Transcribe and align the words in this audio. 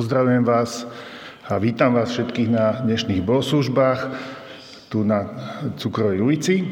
Pozdravujem 0.00 0.48
vás 0.48 0.88
a 1.44 1.60
vítam 1.60 1.92
vás 1.92 2.08
všetkých 2.08 2.48
na 2.48 2.80
dnešných 2.88 3.20
bohoslužbách 3.20 4.00
tu 4.88 5.04
na 5.04 5.28
Cukrovej 5.76 6.24
ulici. 6.24 6.64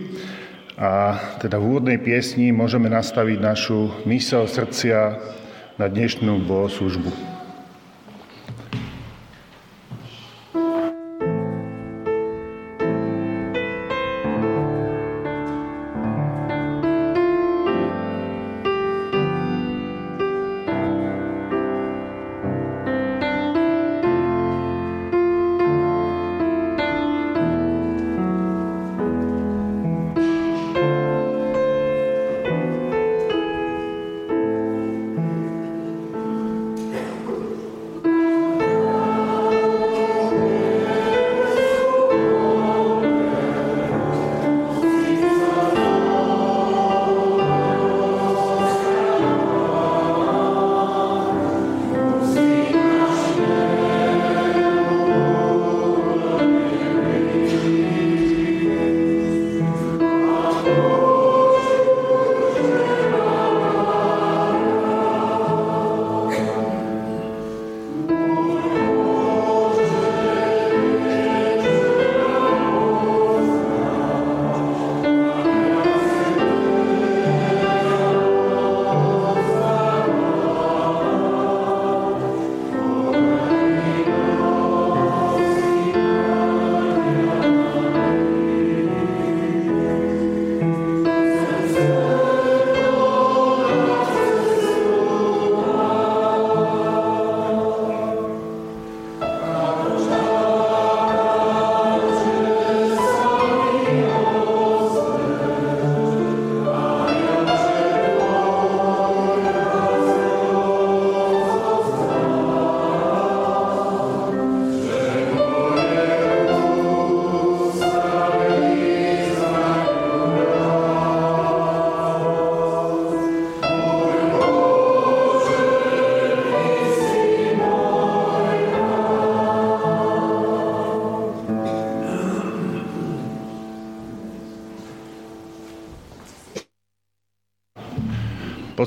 A 0.80 1.20
teda 1.36 1.60
v 1.60 1.76
úvodnej 1.76 2.00
piesni 2.00 2.56
môžeme 2.56 2.88
nastaviť 2.88 3.36
našu 3.36 3.92
mysel 4.08 4.48
srdcia 4.48 5.20
na 5.76 5.92
dnešnú 5.92 6.40
bohoslužbu. 6.40 7.27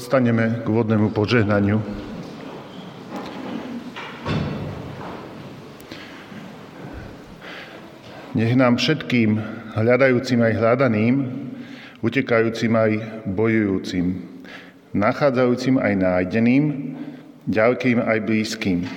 Podstaneme 0.01 0.66
k 0.66 0.66
vodnému 0.66 1.13
požehnaniu. 1.13 1.78
Nech 8.34 8.57
nám 8.57 8.81
všetkým, 8.81 9.38
hľadajúcim 9.78 10.41
aj 10.41 10.53
hľadaným, 10.57 11.16
utekajúcim 12.01 12.73
aj 12.73 12.91
bojujúcim, 13.29 14.25
nachádzajúcim 14.97 15.78
aj 15.78 15.94
nájdeným, 15.94 16.63
ďalkým 17.45 18.01
aj 18.01 18.25
blízkym. 18.25 18.89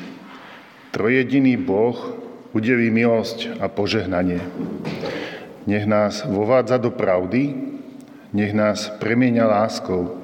Trojediný 0.88 1.60
Boh 1.60 2.16
udeví 2.56 2.88
milosť 2.88 3.60
a 3.60 3.68
požehnanie. 3.68 4.40
Nech 5.68 5.84
nás 5.84 6.24
vovádza 6.24 6.80
do 6.80 6.88
pravdy, 6.88 7.52
nech 8.32 8.56
nás 8.56 8.88
premieňa 8.96 9.44
láskou, 9.44 10.23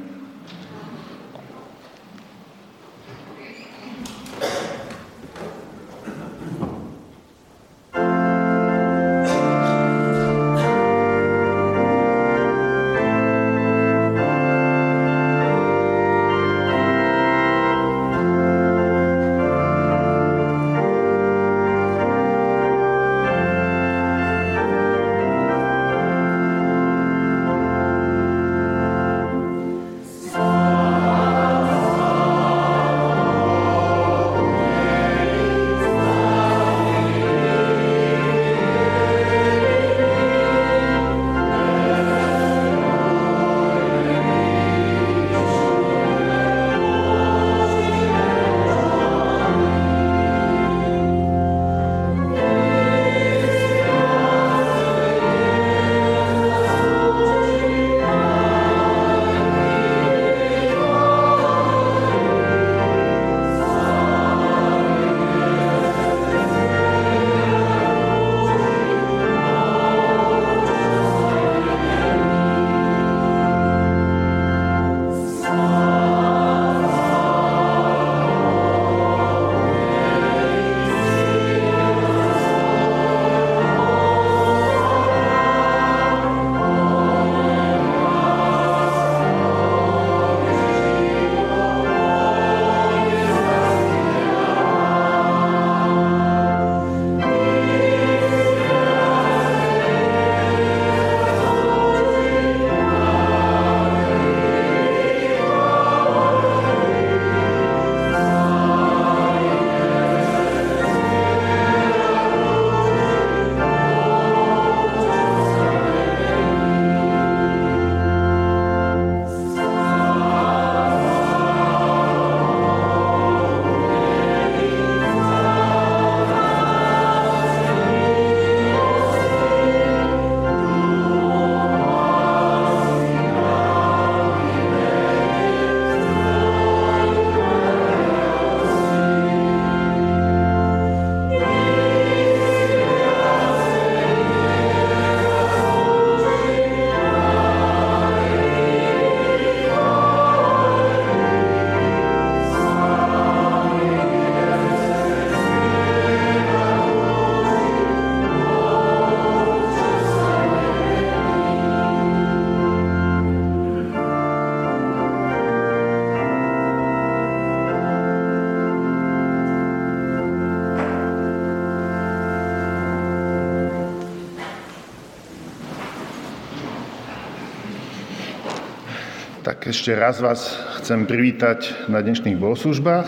Tak 179.71 179.79
ešte 179.79 179.95
raz 179.95 180.19
vás 180.19 180.51
chcem 180.83 181.07
privítať 181.07 181.87
na 181.87 182.03
dnešných 182.03 182.35
bohoslužbách. 182.35 183.07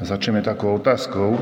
Začneme 0.00 0.40
takou 0.40 0.80
otázkou, 0.80 1.36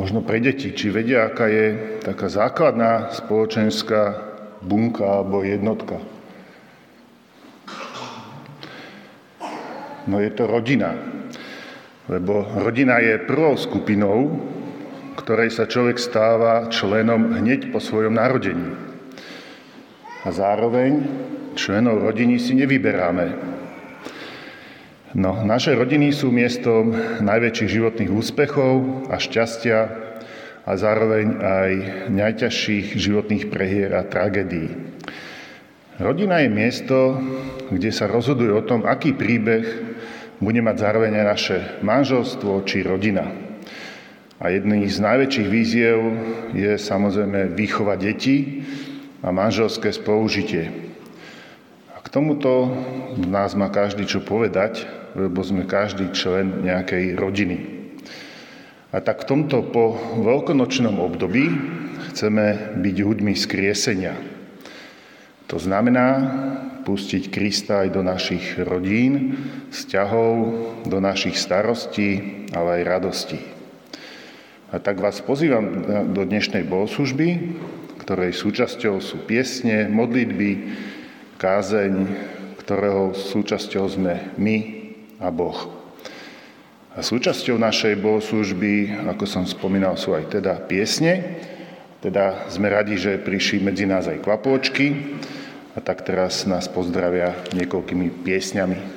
možno 0.00 0.24
pre 0.24 0.40
deti, 0.40 0.72
či 0.72 0.88
vedia, 0.88 1.28
aká 1.28 1.52
je 1.52 2.00
taká 2.00 2.32
základná 2.32 3.12
spoločenská 3.12 4.24
bunka 4.64 5.04
alebo 5.04 5.44
jednotka. 5.44 6.00
No 10.08 10.16
je 10.24 10.32
to 10.32 10.48
rodina. 10.48 10.96
Lebo 12.08 12.40
rodina 12.56 13.04
je 13.04 13.20
prvou 13.20 13.52
skupinou, 13.60 14.32
ktorej 15.20 15.52
sa 15.52 15.68
človek 15.68 16.00
stáva 16.00 16.72
členom 16.72 17.36
hneď 17.36 17.68
po 17.68 17.84
svojom 17.84 18.16
narodení. 18.16 18.72
A 20.24 20.32
zároveň 20.32 21.04
členov 21.56 22.04
rodiny 22.04 22.36
si 22.36 22.52
nevyberáme. 22.52 23.26
No, 25.16 25.40
naše 25.48 25.72
rodiny 25.72 26.12
sú 26.12 26.28
miestom 26.28 26.92
najväčších 27.24 27.72
životných 27.72 28.12
úspechov 28.12 29.08
a 29.08 29.16
šťastia 29.16 29.78
a 30.68 30.72
zároveň 30.76 31.26
aj 31.40 31.72
najťažších 32.12 33.00
životných 33.00 33.48
prehier 33.48 33.96
a 33.96 34.04
tragédií. 34.04 34.76
Rodina 35.96 36.44
je 36.44 36.52
miesto, 36.52 37.16
kde 37.72 37.88
sa 37.88 38.04
rozhoduje 38.04 38.52
o 38.52 38.60
tom, 38.60 38.84
aký 38.84 39.16
príbeh 39.16 39.64
bude 40.36 40.60
mať 40.60 40.76
zároveň 40.84 41.16
aj 41.16 41.26
naše 41.32 41.58
manželstvo 41.80 42.60
či 42.68 42.84
rodina. 42.84 43.24
A 44.36 44.52
jedný 44.52 44.84
z 44.84 45.00
najväčších 45.00 45.48
víziev 45.48 45.98
je 46.52 46.76
samozrejme 46.76 47.56
výchova 47.56 47.96
detí 47.96 48.68
a 49.24 49.32
manželské 49.32 49.88
spolužitie 49.96 50.85
tomuto 52.12 52.70
nás 53.18 53.56
má 53.58 53.72
každý 53.72 54.06
čo 54.06 54.22
povedať, 54.22 54.86
lebo 55.16 55.40
sme 55.40 55.64
každý 55.64 56.12
člen 56.12 56.62
nejakej 56.62 57.16
rodiny. 57.16 57.58
A 58.94 59.02
tak 59.02 59.24
v 59.24 59.28
tomto 59.28 59.66
po 59.74 59.98
veľkonočnom 60.22 61.02
období 61.02 61.50
chceme 62.12 62.76
byť 62.80 62.96
ľuďmi 63.02 63.32
skriesenia. 63.34 64.14
To 65.46 65.58
znamená 65.58 66.08
pustiť 66.86 67.30
Krista 67.30 67.86
aj 67.86 67.88
do 67.94 68.02
našich 68.02 68.58
rodín, 68.62 69.36
vzťahov, 69.74 70.34
do 70.86 70.98
našich 71.02 71.34
starostí, 71.34 72.44
ale 72.54 72.82
aj 72.82 72.88
radostí. 72.88 73.40
A 74.74 74.82
tak 74.82 74.98
vás 74.98 75.22
pozývam 75.22 75.86
do 76.10 76.22
dnešnej 76.26 76.66
bohoslužby, 76.66 77.58
ktorej 78.02 78.34
súčasťou 78.34 78.98
sú 79.02 79.22
piesne, 79.26 79.86
modlitby, 79.90 80.50
kázeň, 81.36 81.92
ktorého 82.64 83.12
súčasťou 83.12 83.84
sme 83.86 84.34
my 84.40 84.56
a 85.20 85.28
Boh. 85.28 85.76
A 86.96 87.04
súčasťou 87.04 87.60
našej 87.60 88.00
bohoslužby, 88.00 89.04
ako 89.04 89.24
som 89.28 89.44
spomínal, 89.44 90.00
sú 90.00 90.16
aj 90.16 90.40
teda 90.40 90.56
piesne. 90.64 91.44
Teda 92.00 92.48
sme 92.48 92.72
radi, 92.72 92.96
že 92.96 93.20
prišli 93.20 93.60
medzi 93.60 93.84
nás 93.84 94.08
aj 94.08 94.24
kvapôčky. 94.24 95.20
A 95.76 95.78
tak 95.84 96.08
teraz 96.08 96.48
nás 96.48 96.72
pozdravia 96.72 97.36
niekoľkými 97.52 98.24
piesňami. 98.24 98.95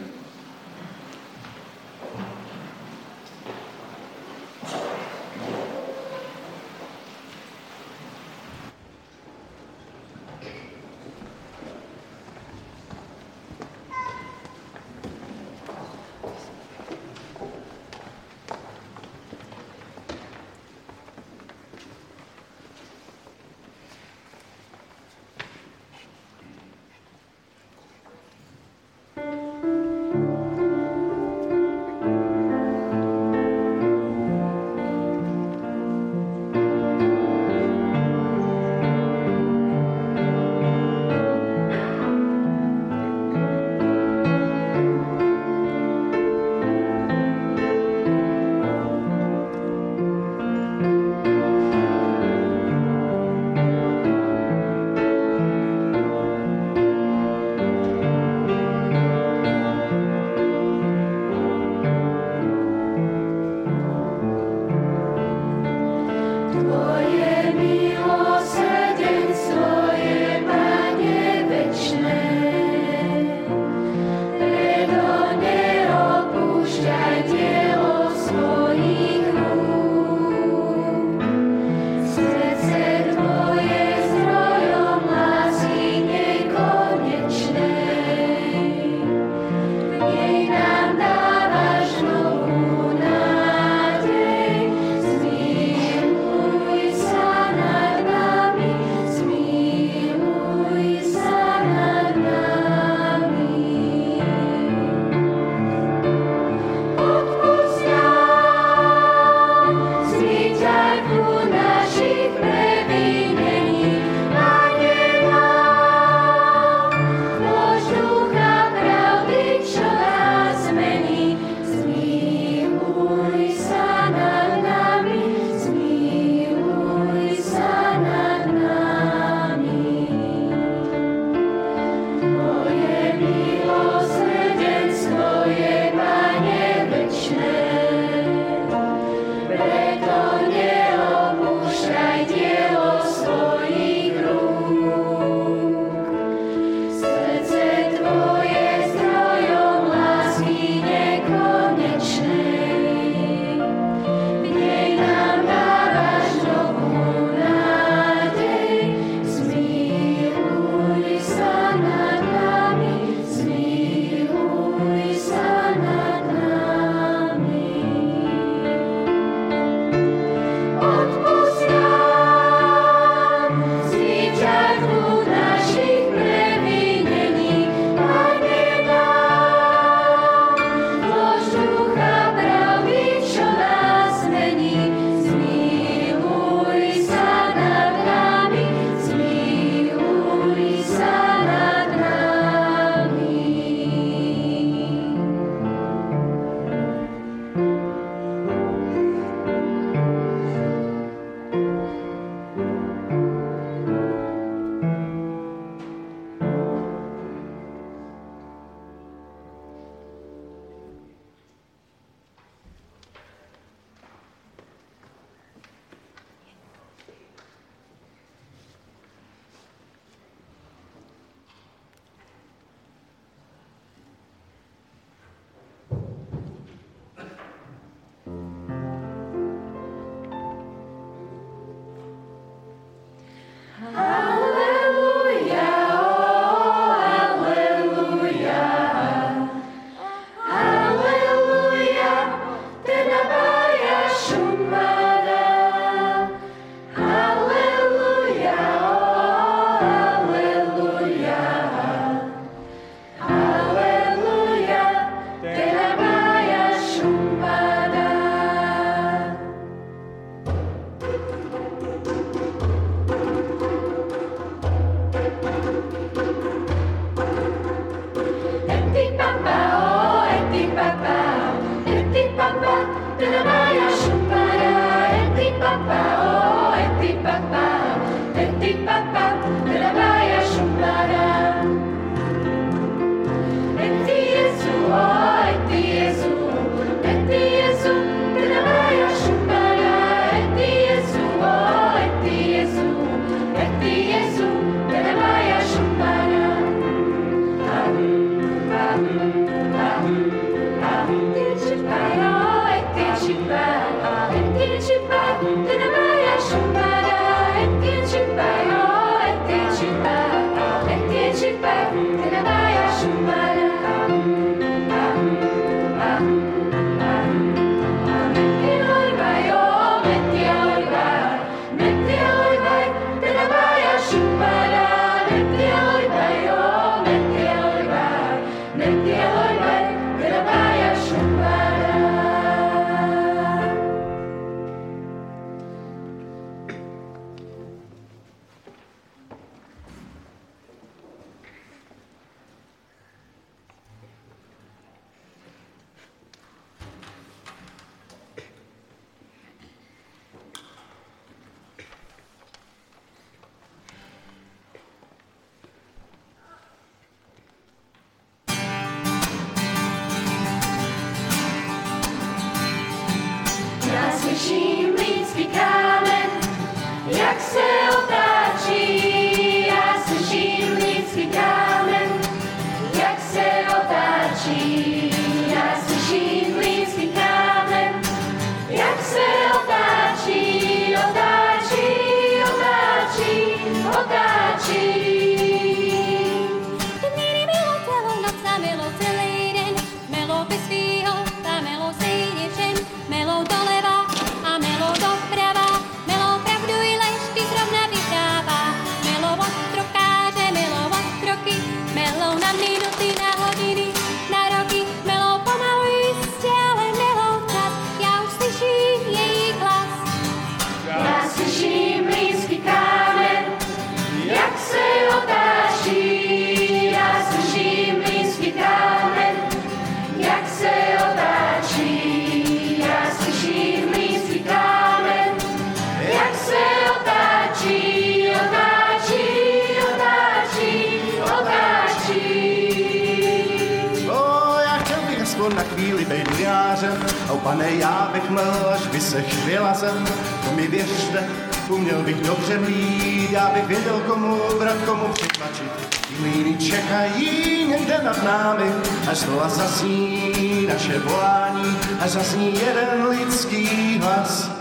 Pane, 437.49 437.71
já 437.71 438.09
bych 438.13 438.29
mlel, 438.29 438.71
až 438.73 438.87
vysech 438.87 439.45
vylazem, 439.45 440.07
to 440.45 440.51
mi 440.55 440.67
věřte, 440.67 441.29
uměl 441.69 442.03
bych 442.03 442.15
dobře 442.15 442.57
mlít, 442.57 443.31
já 443.31 443.51
bych 443.53 443.65
věděl, 443.65 444.01
komu 444.07 444.39
brat, 444.59 444.77
komu 444.85 445.13
přitlačit. 445.13 445.71
Mlíny 446.19 446.57
čekají 446.57 447.65
někde 447.67 447.99
nad 448.03 448.23
námi, 448.23 448.71
až 449.11 449.17
znola 449.17 449.49
zazní 449.49 450.67
naše 450.73 450.99
volání, 450.99 451.77
až 451.99 452.09
zazní 452.09 452.59
jeden 452.59 453.07
lidský 453.09 453.99
hlas. 454.03 454.51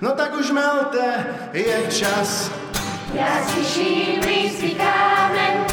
No 0.00 0.10
tak 0.10 0.34
už 0.40 0.50
melte, 0.50 1.26
je 1.52 1.86
čas. 1.90 2.50
Já 3.14 3.46
slyším 3.48 4.20
blízký 4.20 4.74
kámen, 4.74 5.66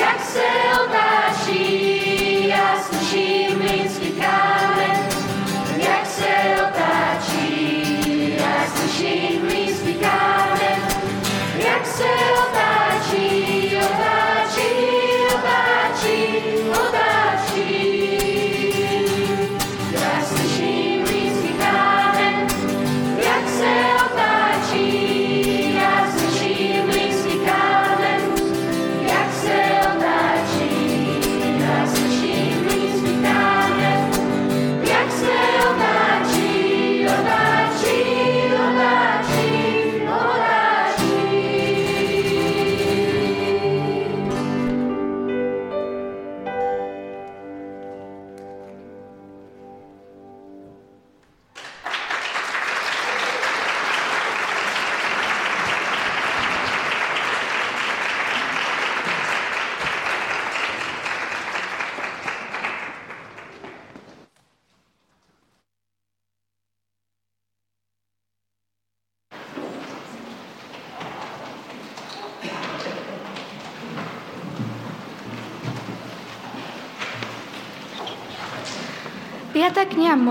jak 0.00 0.20
se 0.24 0.48
otáčí, 0.84 2.48
já 2.48 2.76
slyším 2.82 3.41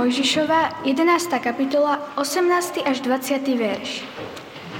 Mojžišova, 0.01 0.81
11. 0.81 1.29
kapitola, 1.45 2.01
18. 2.17 2.81
až 2.89 3.05
20. 3.05 3.37
verš. 3.53 4.01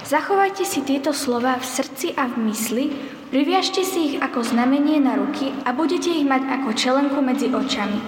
Zachovajte 0.01 0.65
si 0.65 0.81
tieto 0.81 1.13
slova 1.13 1.61
v 1.61 1.65
srdci 1.77 2.17
a 2.17 2.25
v 2.25 2.49
mysli, 2.49 2.89
priviažte 3.29 3.85
si 3.85 3.99
ich 4.01 4.15
ako 4.17 4.41
znamenie 4.41 4.97
na 4.97 5.13
ruky 5.21 5.53
a 5.61 5.77
budete 5.77 6.09
ich 6.09 6.25
mať 6.25 6.41
ako 6.49 6.73
čelenku 6.73 7.21
medzi 7.21 7.53
očami. 7.53 8.01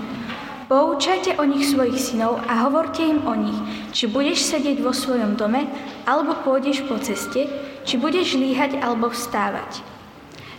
Poučajte 0.65 1.37
o 1.37 1.45
nich 1.45 1.69
svojich 1.69 2.01
synov 2.01 2.41
a 2.49 2.65
hovorte 2.65 3.05
im 3.05 3.21
o 3.29 3.37
nich, 3.37 3.61
či 3.93 4.09
budeš 4.09 4.49
sedieť 4.49 4.81
vo 4.81 4.89
svojom 4.89 5.37
dome, 5.37 5.69
alebo 6.09 6.33
pôjdeš 6.41 6.81
po 6.89 6.97
ceste, 6.97 7.45
či 7.85 7.93
budeš 8.01 8.41
líhať 8.41 8.81
alebo 8.81 9.13
vstávať. 9.13 9.85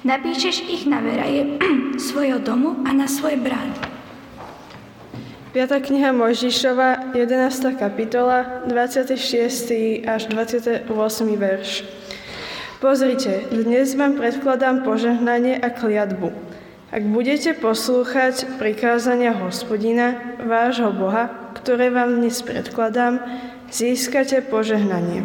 Napíšeš 0.06 0.70
ich 0.70 0.86
na 0.86 1.02
veraje 1.02 1.58
svojho 2.06 2.38
domu 2.38 2.78
a 2.86 2.94
na 2.94 3.10
svoje 3.10 3.42
brány. 3.42 3.93
5. 5.54 5.70
kniha 5.86 6.10
Mojžišova, 6.10 7.14
11. 7.14 7.78
kapitola, 7.78 8.66
26. 8.66 10.02
až 10.02 10.26
28. 10.26 10.90
verš. 11.38 11.86
Pozrite, 12.82 13.46
dnes 13.54 13.94
vám 13.94 14.18
predkladám 14.18 14.82
požehnanie 14.82 15.54
a 15.54 15.70
kliatbu. 15.70 16.34
Ak 16.90 17.06
budete 17.06 17.54
poslúchať 17.54 18.58
prikázania 18.58 19.30
hospodina, 19.30 20.34
vášho 20.42 20.90
Boha, 20.90 21.30
ktoré 21.54 21.86
vám 21.86 22.18
dnes 22.18 22.42
predkladám, 22.42 23.22
získate 23.70 24.42
požehnanie. 24.42 25.22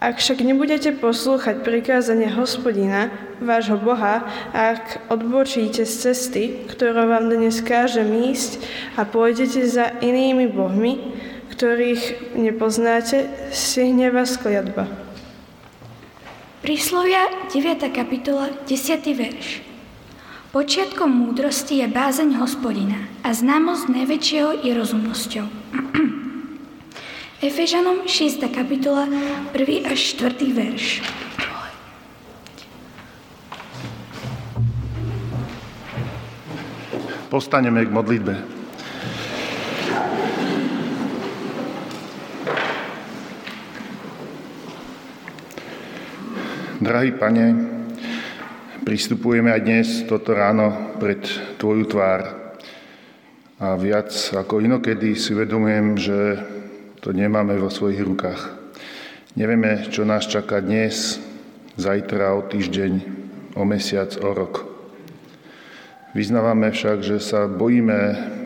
Ak 0.00 0.16
však 0.16 0.40
nebudete 0.40 0.96
poslúchať 0.96 1.60
prikázania 1.60 2.32
hospodina, 2.32 3.12
vášho 3.36 3.76
Boha, 3.76 4.24
ak 4.56 5.12
odbočíte 5.12 5.84
z 5.84 5.92
cesty, 5.92 6.44
ktorou 6.72 7.04
vám 7.04 7.28
dnes 7.28 7.60
kážem 7.60 8.08
ísť 8.08 8.64
a 8.96 9.04
pôjdete 9.04 9.60
za 9.68 9.92
inými 10.00 10.48
bohmi, 10.48 11.20
ktorých 11.52 12.32
nepoznáte, 12.32 13.28
stihne 13.52 14.08
vás 14.08 14.40
kliatba. 14.40 14.88
Príslovia 16.64 17.28
9. 17.52 17.92
kapitola 17.92 18.48
10. 18.64 19.04
verš. 19.04 19.60
Počiatkom 20.56 21.12
múdrosti 21.12 21.84
je 21.84 21.86
bázeň 21.92 22.40
hospodina 22.40 23.04
a 23.20 23.36
známosť 23.36 23.92
najväčšieho 23.92 24.64
je 24.64 24.72
rozumnosťou. 24.72 25.46
Efežanom 27.40 28.04
6. 28.04 28.52
kapitola 28.52 29.08
1. 29.56 29.88
až 29.88 30.00
4. 30.12 30.52
verš. 30.52 31.00
Postaneme 37.32 37.80
k 37.80 37.90
modlitbe. 37.96 38.34
Drahý 46.84 47.16
pane, 47.16 47.56
pristupujeme 48.84 49.48
aj 49.48 49.60
dnes 49.64 49.88
toto 50.04 50.36
ráno 50.36 50.92
pred 51.00 51.24
Tvoju 51.56 51.88
tvár. 51.88 52.20
A 53.64 53.80
viac 53.80 54.12
ako 54.28 54.60
inokedy 54.60 55.16
si 55.16 55.32
uvedomujem, 55.32 55.96
že 55.96 56.59
to 57.00 57.16
nemáme 57.16 57.56
vo 57.56 57.72
svojich 57.72 58.04
rukách. 58.04 58.40
Nevieme, 59.36 59.88
čo 59.88 60.04
nás 60.04 60.28
čaká 60.28 60.60
dnes, 60.60 61.16
zajtra, 61.80 62.36
o 62.36 62.44
týždeň, 62.44 62.92
o 63.56 63.64
mesiac, 63.64 64.12
o 64.20 64.30
rok. 64.36 64.68
Vyznávame 66.12 66.74
však, 66.74 67.06
že 67.06 67.22
sa 67.22 67.46
bojíme 67.46 67.98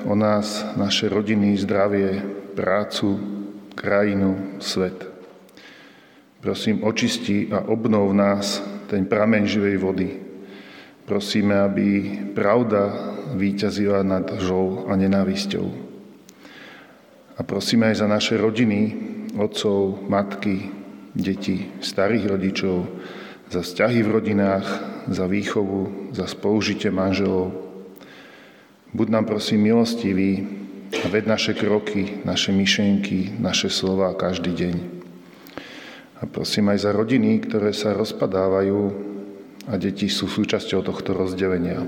o 0.04 0.14
nás, 0.14 0.62
naše 0.76 1.08
rodiny, 1.08 1.56
zdravie, 1.56 2.20
prácu, 2.54 3.16
krajinu, 3.74 4.60
svet. 4.60 5.08
Prosím, 6.44 6.84
očisti 6.84 7.48
a 7.48 7.64
obnov 7.64 8.12
nás 8.12 8.60
ten 8.86 9.08
prameň 9.08 9.42
živej 9.48 9.76
vody. 9.80 10.08
Prosíme, 11.08 11.56
aby 11.56 11.88
pravda 12.36 12.92
výťazila 13.32 14.04
nad 14.04 14.28
žou 14.36 14.84
a 14.86 14.92
nenávisťou. 14.92 15.83
A 17.34 17.40
prosíme 17.42 17.90
aj 17.90 18.02
za 18.02 18.06
naše 18.06 18.34
rodiny, 18.38 18.94
otcov, 19.34 20.06
matky, 20.06 20.70
deti, 21.14 21.70
starých 21.82 22.24
rodičov, 22.30 22.76
za 23.50 23.60
vzťahy 23.62 24.00
v 24.02 24.12
rodinách, 24.14 24.66
za 25.10 25.26
výchovu, 25.26 26.10
za 26.14 26.26
spolužitie 26.26 26.94
manželov. 26.94 27.54
Buď 28.94 29.06
nám 29.10 29.24
prosím 29.26 29.66
milostivý 29.66 30.46
a 30.94 31.06
ved 31.10 31.26
naše 31.26 31.58
kroky, 31.58 32.22
naše 32.22 32.54
myšlienky, 32.54 33.34
naše 33.42 33.66
slova 33.66 34.14
každý 34.14 34.54
deň. 34.54 34.76
A 36.22 36.30
prosím 36.30 36.70
aj 36.70 36.86
za 36.86 36.90
rodiny, 36.94 37.42
ktoré 37.42 37.74
sa 37.74 37.92
rozpadávajú 37.92 38.80
a 39.66 39.74
deti 39.74 40.06
sú 40.06 40.30
súčasťou 40.30 40.86
tohto 40.86 41.10
rozdelenia. 41.12 41.82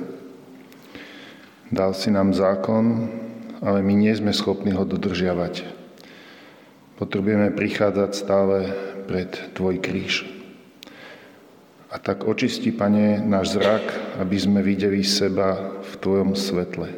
Dal 1.70 1.94
si 1.94 2.10
nám 2.10 2.34
zákon, 2.34 3.10
ale 3.60 3.80
my 3.80 3.94
nie 3.96 4.12
sme 4.12 4.32
schopní 4.32 4.72
ho 4.76 4.84
dodržiavať. 4.84 5.64
Potrebujeme 6.96 7.52
prichádzať 7.52 8.10
stále 8.16 8.72
pred 9.04 9.28
Tvoj 9.52 9.80
kríž. 9.84 10.24
A 11.92 12.00
tak 12.02 12.28
očisti, 12.28 12.74
Pane, 12.74 13.22
náš 13.22 13.56
zrak, 13.56 13.84
aby 14.20 14.36
sme 14.36 14.60
videli 14.60 15.00
seba 15.06 15.80
v 15.80 15.92
Tvojom 16.02 16.34
svetle. 16.34 16.88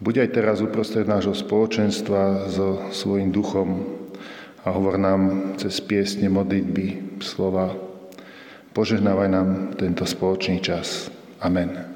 Buď 0.00 0.24
aj 0.24 0.30
teraz 0.32 0.64
uprostred 0.64 1.04
nášho 1.04 1.36
spoločenstva 1.36 2.48
so 2.48 2.88
svojím 2.88 3.28
duchom 3.28 3.84
a 4.64 4.72
hovor 4.72 4.96
nám 4.96 5.52
cez 5.60 5.76
piesne, 5.84 6.32
modlitby, 6.32 7.20
slova. 7.20 7.76
Požehnávaj 8.72 9.28
nám 9.28 9.48
tento 9.76 10.08
spoločný 10.08 10.64
čas. 10.64 11.12
Amen. 11.44 11.89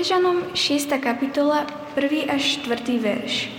Efežanom 0.00 0.56
6. 0.56 0.96
kapitola 0.96 1.68
1. 1.92 2.32
až 2.32 2.64
4. 2.64 2.88
verš. 3.04 3.52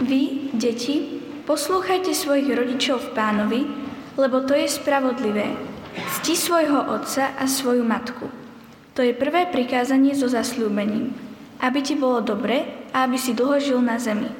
Vy, 0.00 0.48
deti, 0.56 1.20
poslúchajte 1.44 2.16
svojich 2.16 2.48
rodičov 2.48 3.04
v 3.04 3.12
pánovi, 3.12 3.60
lebo 4.16 4.40
to 4.40 4.56
je 4.56 4.64
spravodlivé. 4.64 5.52
Cti 6.16 6.32
svojho 6.32 6.80
otca 6.88 7.36
a 7.36 7.44
svoju 7.44 7.84
matku. 7.84 8.32
To 8.96 9.04
je 9.04 9.12
prvé 9.12 9.52
prikázanie 9.52 10.16
so 10.16 10.32
zasľúbením, 10.32 11.12
aby 11.60 11.84
ti 11.84 11.92
bolo 11.92 12.24
dobre 12.24 12.88
a 12.96 13.04
aby 13.04 13.20
si 13.20 13.36
dlho 13.36 13.60
žil 13.60 13.84
na 13.84 14.00
zemi. 14.00 14.32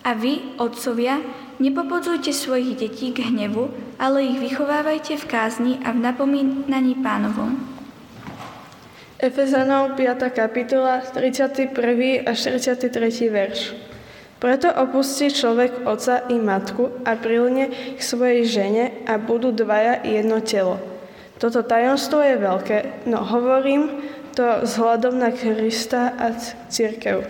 A 0.00 0.16
vy, 0.16 0.56
otcovia, 0.56 1.20
nepopodzujte 1.60 2.32
svojich 2.32 2.80
detí 2.80 3.12
k 3.12 3.20
hnevu, 3.28 3.68
ale 4.00 4.32
ich 4.32 4.40
vychovávajte 4.40 5.20
v 5.20 5.28
kázni 5.28 5.72
a 5.84 5.92
v 5.92 6.00
napomínaní 6.00 6.96
pánovom. 7.04 7.73
Efezanov 9.14 9.94
5. 9.94 10.26
kapitola 10.34 10.98
31. 10.98 11.70
až 12.26 12.38
33. 12.50 13.30
verš. 13.30 13.70
Preto 14.42 14.66
opustí 14.74 15.30
človek 15.30 15.86
oca 15.86 16.26
i 16.26 16.42
matku 16.42 16.90
a 17.06 17.14
prilne 17.14 17.70
k 17.94 18.00
svojej 18.02 18.42
žene 18.42 18.84
a 19.06 19.14
budú 19.14 19.54
dvaja 19.54 20.02
jedno 20.02 20.42
telo. 20.42 20.82
Toto 21.38 21.62
tajomstvo 21.62 22.26
je 22.26 22.42
veľké, 22.42 23.06
no 23.06 23.22
hovorím 23.22 24.02
to 24.34 24.66
vzhľadom 24.66 25.22
na 25.22 25.30
Krista 25.30 26.10
a 26.18 26.34
církev. 26.66 27.22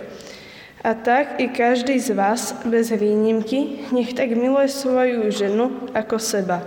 A 0.81 0.97
tak 0.97 1.37
i 1.37 1.53
každý 1.53 2.01
z 2.01 2.17
vás, 2.17 2.65
bez 2.65 2.89
výnimky, 2.89 3.85
nech 3.93 4.17
tak 4.17 4.33
miluje 4.33 4.73
svoju 4.73 5.29
ženu 5.29 5.85
ako 5.93 6.17
seba. 6.17 6.65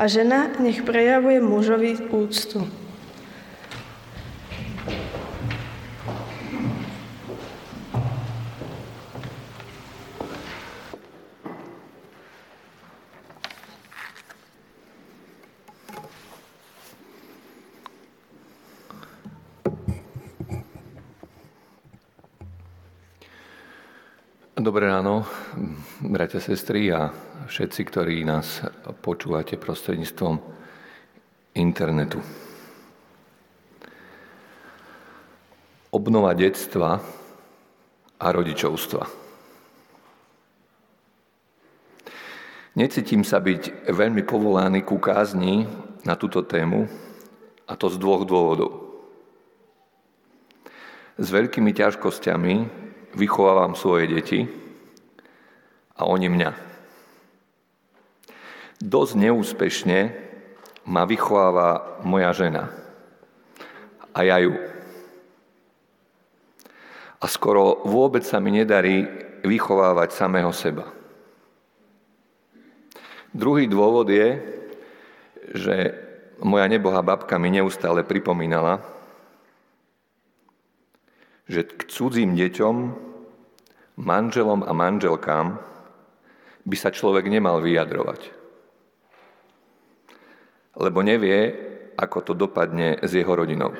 A 0.00 0.08
žena 0.08 0.56
nech 0.56 0.80
prejavuje 0.88 1.36
mužovi 1.36 2.08
úctu. 2.16 2.87
Dobré 24.68 24.84
ráno, 24.84 25.24
bratia, 26.04 26.44
sestry 26.44 26.92
a 26.92 27.08
všetci, 27.48 27.88
ktorí 27.88 28.20
nás 28.20 28.60
počúvate 29.00 29.56
prostredníctvom 29.56 30.36
internetu. 31.56 32.20
Obnova 35.88 36.36
detstva 36.36 37.00
a 38.20 38.26
rodičovstva. 38.28 39.08
Necítim 42.76 43.24
sa 43.24 43.40
byť 43.40 43.88
veľmi 43.88 44.20
povolaný 44.28 44.84
ku 44.84 45.00
kázni 45.00 45.64
na 46.04 46.12
túto 46.12 46.44
tému, 46.44 46.84
a 47.64 47.72
to 47.72 47.88
z 47.88 47.96
dvoch 47.96 48.28
dôvodov. 48.28 48.84
S 51.16 51.32
veľkými 51.32 51.72
ťažkosťami 51.72 52.87
vychovávam 53.14 53.72
svoje 53.78 54.10
deti 54.10 54.40
a 55.96 56.04
oni 56.04 56.28
mňa. 56.28 56.50
Dosť 58.78 59.14
neúspešne 59.18 59.98
ma 60.86 61.02
vychováva 61.04 62.00
moja 62.06 62.30
žena 62.32 62.70
a 64.14 64.18
ja 64.24 64.38
ju. 64.42 64.54
A 67.18 67.26
skoro 67.26 67.82
vôbec 67.82 68.22
sa 68.22 68.38
mi 68.38 68.54
nedarí 68.54 69.02
vychovávať 69.42 70.14
samého 70.14 70.54
seba. 70.54 70.86
Druhý 73.34 73.66
dôvod 73.66 74.08
je, 74.10 74.38
že 75.54 75.74
moja 76.42 76.66
nebohá 76.70 77.02
babka 77.02 77.38
mi 77.38 77.50
neustále 77.50 78.06
pripomínala, 78.06 78.78
že 81.48 81.64
k 81.64 81.88
cudzím 81.88 82.36
deťom, 82.36 82.76
manželom 83.98 84.62
a 84.62 84.72
manželkám 84.76 85.58
by 86.68 86.76
sa 86.76 86.92
človek 86.92 87.26
nemal 87.32 87.64
vyjadrovať. 87.64 88.30
Lebo 90.78 91.00
nevie, 91.02 91.56
ako 91.98 92.18
to 92.22 92.32
dopadne 92.36 93.00
s 93.02 93.10
jeho 93.10 93.32
rodinou. 93.34 93.74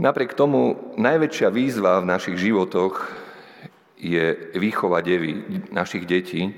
Napriek 0.00 0.32
tomu 0.32 0.96
najväčšia 0.96 1.52
výzva 1.52 2.00
v 2.00 2.08
našich 2.08 2.40
životoch 2.40 3.12
je 4.00 4.56
výchova 4.56 5.04
devy 5.04 5.44
našich 5.68 6.08
detí 6.08 6.56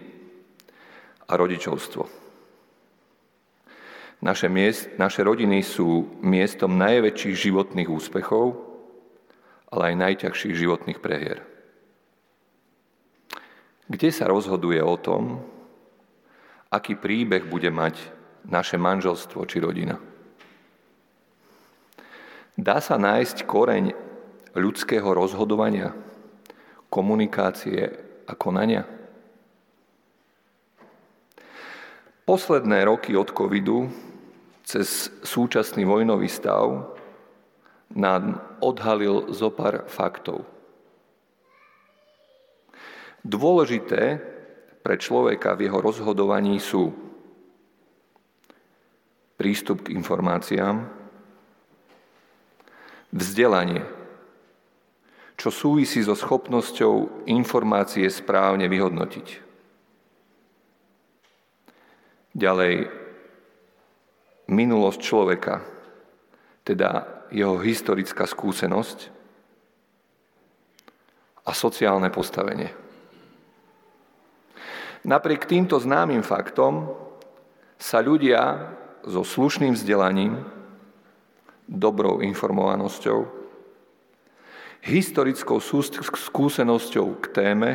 a 1.26 1.34
rodičovstvo. 1.34 2.21
Naše, 4.22 4.46
miest, 4.46 4.86
naše 5.02 5.26
rodiny 5.26 5.66
sú 5.66 6.06
miestom 6.22 6.78
najväčších 6.78 7.50
životných 7.50 7.90
úspechov, 7.90 8.54
ale 9.66 9.82
aj 9.90 9.94
najťažších 9.98 10.54
životných 10.62 11.02
prehier. 11.02 11.42
Kde 13.90 14.14
sa 14.14 14.30
rozhoduje 14.30 14.78
o 14.78 14.94
tom, 14.94 15.42
aký 16.70 16.94
príbeh 16.94 17.50
bude 17.50 17.66
mať 17.74 17.98
naše 18.46 18.78
manželstvo 18.78 19.42
či 19.42 19.58
rodina? 19.58 19.98
Dá 22.54 22.78
sa 22.78 22.94
nájsť 23.02 23.42
koreň 23.42 23.90
ľudského 24.54 25.08
rozhodovania, 25.10 25.90
komunikácie 26.86 27.90
a 28.22 28.32
konania? 28.38 28.86
Posledné 32.22 32.86
roky 32.86 33.18
od 33.18 33.34
covidu 33.34 33.90
cez 34.72 35.12
súčasný 35.20 35.84
vojnový 35.84 36.32
stav 36.32 36.96
nám 37.92 38.40
odhalil 38.64 39.28
zo 39.28 39.52
pár 39.52 39.84
faktov. 39.84 40.48
Dôležité 43.20 44.16
pre 44.80 44.96
človeka 44.96 45.52
v 45.52 45.68
jeho 45.68 45.76
rozhodovaní 45.76 46.56
sú 46.56 46.88
prístup 49.36 49.84
k 49.84 49.92
informáciám, 49.92 50.88
vzdelanie, 53.12 53.84
čo 55.36 55.52
súvisí 55.52 56.00
so 56.00 56.16
schopnosťou 56.16 57.28
informácie 57.28 58.08
správne 58.08 58.72
vyhodnotiť. 58.72 59.28
Ďalej, 62.32 63.01
minulosť 64.48 65.00
človeka, 65.00 65.62
teda 66.62 67.06
jeho 67.30 67.58
historická 67.58 68.26
skúsenosť 68.26 68.98
a 71.42 71.50
sociálne 71.50 72.10
postavenie. 72.12 72.70
Napriek 75.02 75.50
týmto 75.50 75.82
známym 75.82 76.22
faktom 76.22 76.94
sa 77.74 77.98
ľudia 77.98 78.70
so 79.02 79.26
slušným 79.26 79.74
vzdelaním, 79.74 80.38
dobrou 81.66 82.22
informovanosťou, 82.22 83.26
historickou 84.86 85.58
skúsenosťou 85.98 87.06
k 87.18 87.24
téme 87.34 87.70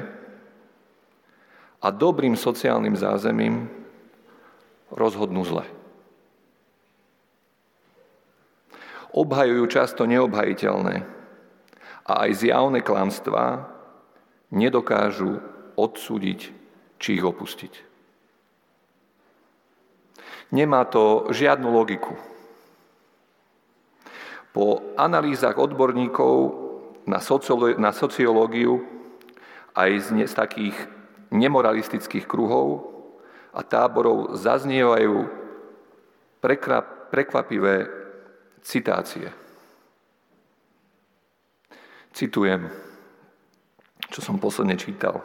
a 1.84 1.88
dobrým 1.92 2.36
sociálnym 2.40 2.96
zázemím 2.96 3.68
rozhodnú 4.92 5.44
zle. 5.44 5.77
Obhajujú 9.18 9.66
často 9.66 10.06
neobhajiteľné 10.06 10.96
a 12.06 12.12
aj 12.30 12.46
zjavné 12.46 12.86
klamstvá 12.86 13.66
nedokážu 14.54 15.42
odsúdiť 15.74 16.54
či 17.02 17.10
ich 17.18 17.26
opustiť. 17.26 17.74
Nemá 20.54 20.86
to 20.86 21.34
žiadnu 21.34 21.68
logiku. 21.68 22.14
Po 24.54 24.96
analýzach 24.96 25.58
odborníkov 25.58 26.34
na, 27.10 27.18
na 27.78 27.92
sociológiu 27.92 28.86
aj 29.74 29.92
z, 29.98 30.08
z 30.30 30.34
takých 30.34 30.78
nemoralistických 31.34 32.26
kruhov 32.30 32.86
a 33.52 33.66
táborov 33.66 34.38
zaznievajú 34.40 35.28
prekvapivé 37.12 38.07
citácie. 38.68 39.32
Citujem, 42.12 42.68
čo 44.12 44.20
som 44.20 44.36
posledne 44.36 44.76
čítal. 44.76 45.24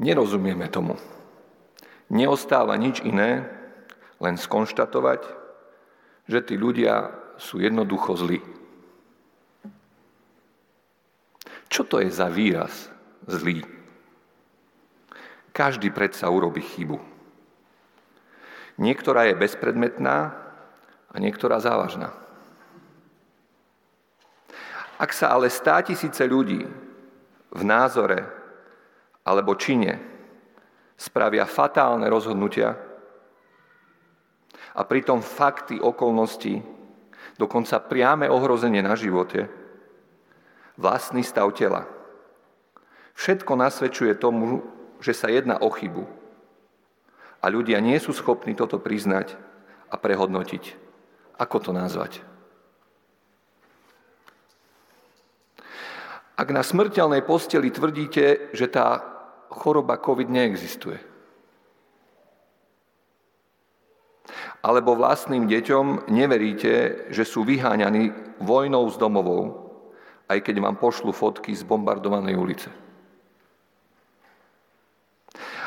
Nerozumieme 0.00 0.72
tomu. 0.72 0.96
Neostáva 2.08 2.80
nič 2.80 3.04
iné, 3.04 3.44
len 4.24 4.40
skonštatovať, 4.40 5.20
že 6.32 6.40
tí 6.40 6.56
ľudia 6.56 7.12
sú 7.36 7.60
jednoducho 7.60 8.16
zlí. 8.16 8.40
Čo 11.68 11.84
to 11.84 12.00
je 12.00 12.08
za 12.08 12.32
výraz 12.32 12.88
zlý? 13.28 13.64
Každý 15.52 15.92
predsa 15.92 16.32
urobí 16.32 16.64
chybu. 16.64 16.96
Niektorá 18.80 19.28
je 19.28 19.36
bezpredmetná 19.36 20.41
a 21.12 21.16
niektorá 21.20 21.60
závažná. 21.60 22.10
Ak 24.96 25.12
sa 25.12 25.34
ale 25.34 25.52
stá 25.52 25.82
tisíce 25.84 26.22
ľudí 26.24 26.64
v 27.52 27.62
názore 27.66 28.22
alebo 29.26 29.58
čine 29.58 29.98
spravia 30.96 31.42
fatálne 31.44 32.06
rozhodnutia 32.06 32.78
a 34.72 34.80
pritom 34.86 35.20
fakty, 35.20 35.82
okolnosti, 35.82 36.62
dokonca 37.36 37.82
priame 37.82 38.30
ohrozenie 38.30 38.80
na 38.80 38.94
živote, 38.94 39.50
vlastný 40.78 41.26
stav 41.26 41.50
tela. 41.52 41.84
Všetko 43.18 43.52
nasvedčuje 43.58 44.16
tomu, 44.16 44.64
že 45.02 45.12
sa 45.12 45.28
jedná 45.28 45.60
o 45.60 45.68
chybu. 45.68 46.06
A 47.42 47.50
ľudia 47.50 47.82
nie 47.82 47.98
sú 47.98 48.14
schopní 48.14 48.54
toto 48.54 48.78
priznať 48.78 49.34
a 49.90 49.98
prehodnotiť. 49.98 50.91
Ako 51.42 51.58
to 51.58 51.74
nazvať? 51.74 52.22
Ak 56.38 56.48
na 56.54 56.62
smrteľnej 56.62 57.26
posteli 57.26 57.74
tvrdíte, 57.74 58.54
že 58.54 58.70
tá 58.70 59.02
choroba 59.50 59.98
COVID 59.98 60.30
neexistuje. 60.30 60.98
Alebo 64.62 64.94
vlastným 64.94 65.50
deťom 65.50 66.08
neveríte, 66.14 67.06
že 67.10 67.26
sú 67.26 67.42
vyháňaní 67.42 68.38
vojnou 68.38 68.86
z 68.88 68.96
domovou, 68.96 69.42
aj 70.30 70.38
keď 70.40 70.62
vám 70.62 70.78
pošlu 70.78 71.10
fotky 71.10 71.50
z 71.52 71.66
bombardovanej 71.66 72.38
ulice. 72.38 72.70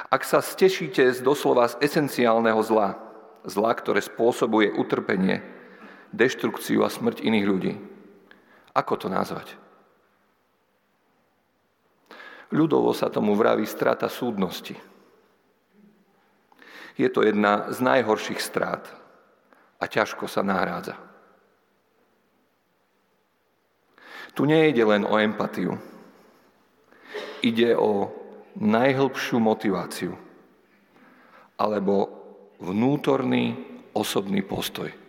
Ak 0.07 0.23
sa 0.23 0.39
stešíte 0.39 1.11
z 1.11 1.19
doslova 1.19 1.67
z 1.67 1.75
esenciálneho 1.83 2.63
zla, 2.63 2.95
zla, 3.43 3.71
ktoré 3.75 3.99
spôsobuje 3.99 4.71
utrpenie, 4.71 5.54
deštrukciu 6.15 6.81
a 6.81 6.89
smrť 6.89 7.21
iných 7.21 7.45
ľudí, 7.45 7.73
ako 8.71 8.93
to 8.95 9.07
nazvať? 9.11 9.59
Ľudovo 12.55 12.95
sa 12.95 13.11
tomu 13.11 13.35
vraví 13.35 13.67
strata 13.67 14.07
súdnosti. 14.07 14.79
Je 16.95 17.11
to 17.11 17.27
jedna 17.27 17.67
z 17.75 17.83
najhorších 17.83 18.39
strát 18.39 18.87
a 19.75 19.83
ťažko 19.83 20.31
sa 20.31 20.39
nahrádza. 20.39 20.95
Tu 24.35 24.47
nejde 24.47 24.83
len 24.83 25.03
o 25.03 25.19
empatiu. 25.19 25.75
Ide 27.43 27.75
o 27.75 28.11
najhlbšiu 28.55 29.37
motiváciu 29.39 30.15
alebo 31.55 32.11
vnútorný 32.59 33.55
osobný 33.95 34.43
postoj. 34.43 35.04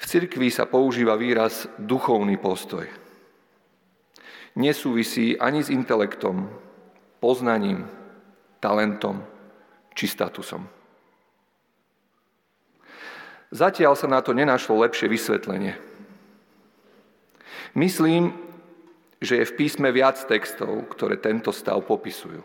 V 0.00 0.04
cirkvi 0.08 0.48
sa 0.48 0.64
používa 0.64 1.12
výraz 1.20 1.68
duchovný 1.76 2.40
postoj 2.40 2.88
nesúvisí 4.58 5.38
ani 5.38 5.62
s 5.62 5.70
intelektom, 5.70 6.50
poznaním, 7.22 7.86
talentom 8.58 9.22
či 9.94 10.10
statusom. 10.10 10.66
Zatiaľ 13.50 13.98
sa 13.98 14.06
na 14.06 14.22
to 14.22 14.30
nenašlo 14.30 14.78
lepšie 14.78 15.10
vysvetlenie. 15.10 15.74
Myslím, 17.74 18.34
že 19.18 19.42
je 19.42 19.48
v 19.50 19.56
písme 19.58 19.90
viac 19.90 20.22
textov, 20.26 20.86
ktoré 20.94 21.18
tento 21.18 21.50
stav 21.50 21.82
popisujú. 21.82 22.40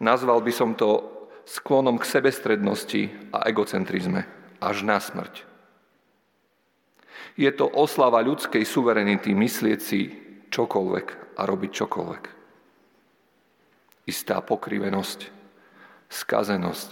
Nazval 0.00 0.44
by 0.44 0.52
som 0.52 0.76
to 0.76 1.02
sklonom 1.48 1.96
k 1.98 2.08
sebestrednosti 2.08 3.32
a 3.32 3.48
egocentrizme 3.48 4.41
až 4.62 4.86
na 4.86 5.02
smrť. 5.02 5.42
Je 7.34 7.50
to 7.50 7.66
oslava 7.66 8.22
ľudskej 8.22 8.62
suverenity 8.62 9.34
myslieť 9.34 9.80
si 9.82 10.00
čokoľvek 10.52 11.06
a 11.36 11.42
robiť 11.48 11.70
čokoľvek. 11.72 12.24
Istá 14.06 14.38
pokrivenosť, 14.46 15.20
skazenosť 16.12 16.90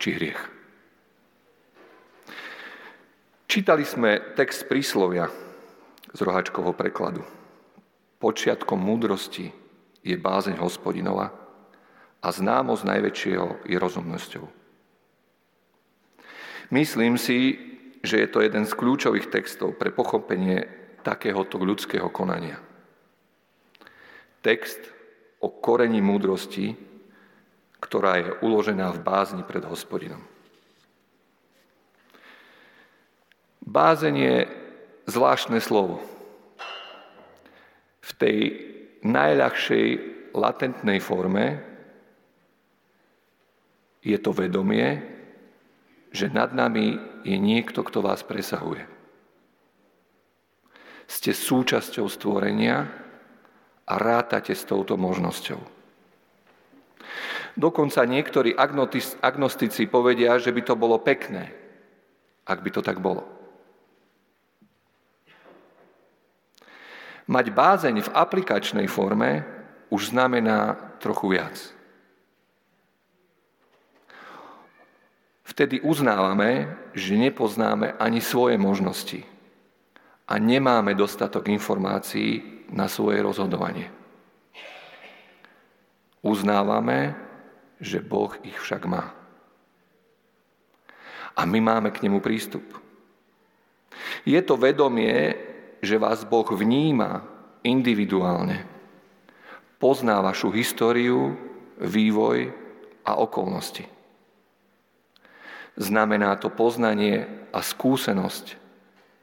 či 0.00 0.08
hriech. 0.16 0.42
Čítali 3.52 3.84
sme 3.84 4.32
text 4.32 4.64
príslovia. 4.64 5.28
z 6.12 6.20
rohačkovho 6.20 6.76
prekladu. 6.76 7.24
Počiatkom 8.20 8.76
múdrosti 8.76 9.48
je 10.04 10.12
bázeň 10.12 10.60
hospodinova 10.60 11.32
a 12.20 12.28
známosť 12.28 12.84
najväčšieho 12.84 13.64
je 13.64 13.76
rozumnosťou. 13.80 14.61
Myslím 16.72 17.20
si, 17.20 17.60
že 18.00 18.24
je 18.24 18.28
to 18.32 18.40
jeden 18.40 18.64
z 18.64 18.72
kľúčových 18.72 19.28
textov 19.28 19.76
pre 19.76 19.92
pochopenie 19.92 20.64
takéhoto 21.04 21.60
ľudského 21.60 22.08
konania. 22.08 22.56
Text 24.40 24.80
o 25.44 25.52
korení 25.52 26.00
múdrosti, 26.00 26.72
ktorá 27.76 28.24
je 28.24 28.30
uložená 28.40 28.88
v 28.96 29.04
bázni 29.04 29.44
pred 29.44 29.60
hospodinom. 29.68 30.24
Bázeň 33.62 34.14
je 34.16 34.36
zvláštne 35.12 35.60
slovo. 35.60 36.00
V 38.00 38.10
tej 38.16 38.38
najľahšej 39.04 39.86
latentnej 40.32 40.98
forme 41.04 41.60
je 44.02 44.18
to 44.18 44.32
vedomie, 44.34 45.12
že 46.12 46.28
nad 46.28 46.52
nami 46.52 47.00
je 47.24 47.36
niekto, 47.40 47.80
kto 47.80 48.04
vás 48.04 48.20
presahuje. 48.20 48.84
Ste 51.08 51.32
súčasťou 51.32 52.06
stvorenia 52.06 52.88
a 53.88 53.94
rátate 53.96 54.52
s 54.52 54.62
touto 54.68 55.00
možnosťou. 55.00 55.60
Dokonca 57.52 58.00
niektorí 58.08 58.56
agnostici 59.20 59.84
povedia, 59.84 60.40
že 60.40 60.52
by 60.52 60.62
to 60.64 60.74
bolo 60.76 60.96
pekné, 61.00 61.52
ak 62.48 62.64
by 62.64 62.70
to 62.72 62.80
tak 62.80 62.96
bolo. 63.00 63.28
Mať 67.28 67.46
bázeň 67.52 67.96
v 68.02 68.12
aplikačnej 68.12 68.88
forme 68.88 69.44
už 69.92 70.16
znamená 70.16 70.74
trochu 70.96 71.36
viac. 71.36 71.54
Vtedy 75.52 75.84
uznávame, 75.84 76.80
že 76.96 77.12
nepoznáme 77.12 78.00
ani 78.00 78.24
svoje 78.24 78.56
možnosti 78.56 79.20
a 80.24 80.40
nemáme 80.40 80.96
dostatok 80.96 81.52
informácií 81.52 82.64
na 82.72 82.88
svoje 82.88 83.20
rozhodovanie. 83.20 83.92
Uznávame, 86.24 87.12
že 87.76 88.00
Boh 88.00 88.32
ich 88.40 88.56
však 88.56 88.88
má. 88.88 89.12
A 91.36 91.44
my 91.44 91.60
máme 91.60 91.92
k 91.92 92.00
nemu 92.08 92.24
prístup. 92.24 92.64
Je 94.24 94.40
to 94.40 94.56
vedomie, 94.56 95.36
že 95.84 96.00
vás 96.00 96.24
Boh 96.24 96.48
vníma 96.48 97.28
individuálne. 97.60 98.64
Pozná 99.76 100.16
vašu 100.24 100.48
históriu, 100.48 101.36
vývoj 101.76 102.56
a 103.04 103.20
okolnosti. 103.20 103.91
Znamená 105.76 106.36
to 106.36 106.52
poznanie 106.52 107.24
a 107.48 107.64
skúsenosť, 107.64 108.60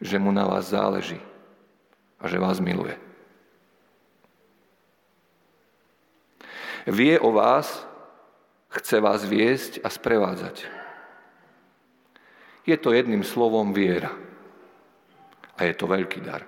že 0.01 0.17
mu 0.17 0.33
na 0.33 0.49
vás 0.49 0.73
záleží 0.73 1.21
a 2.17 2.25
že 2.25 2.41
vás 2.41 2.57
miluje. 2.57 2.97
Vie 6.89 7.21
o 7.21 7.29
vás, 7.29 7.85
chce 8.73 8.97
vás 8.97 9.21
viesť 9.21 9.85
a 9.85 9.93
sprevádzať. 9.93 10.65
Je 12.65 12.77
to 12.81 12.93
jedným 12.97 13.21
slovom 13.21 13.73
viera. 13.73 14.09
A 15.59 15.69
je 15.69 15.73
to 15.77 15.85
veľký 15.85 16.23
dar. 16.25 16.47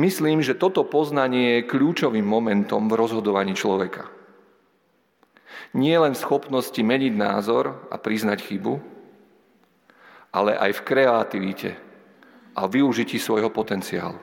Myslím, 0.00 0.40
že 0.40 0.56
toto 0.56 0.82
poznanie 0.82 1.60
je 1.60 1.68
kľúčovým 1.68 2.24
momentom 2.24 2.88
v 2.88 2.98
rozhodovaní 2.98 3.52
človeka 3.52 4.19
nie 5.76 5.94
len 5.94 6.14
v 6.14 6.22
schopnosti 6.22 6.78
meniť 6.78 7.12
názor 7.14 7.88
a 7.90 7.96
priznať 7.96 8.42
chybu, 8.42 8.74
ale 10.30 10.54
aj 10.54 10.70
v 10.78 10.84
kreativite 10.86 11.70
a 12.54 12.66
využití 12.66 13.18
svojho 13.18 13.50
potenciálu. 13.50 14.18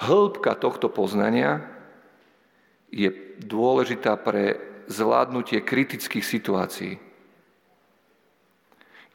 Hĺbka 0.00 0.56
tohto 0.56 0.88
poznania 0.88 1.60
je 2.88 3.12
dôležitá 3.44 4.16
pre 4.16 4.56
zvládnutie 4.88 5.60
kritických 5.60 6.24
situácií. 6.24 6.96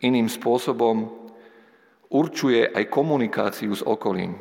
Iným 0.06 0.30
spôsobom 0.30 1.10
určuje 2.14 2.70
aj 2.70 2.94
komunikáciu 2.94 3.74
s 3.74 3.82
okolím 3.82 4.38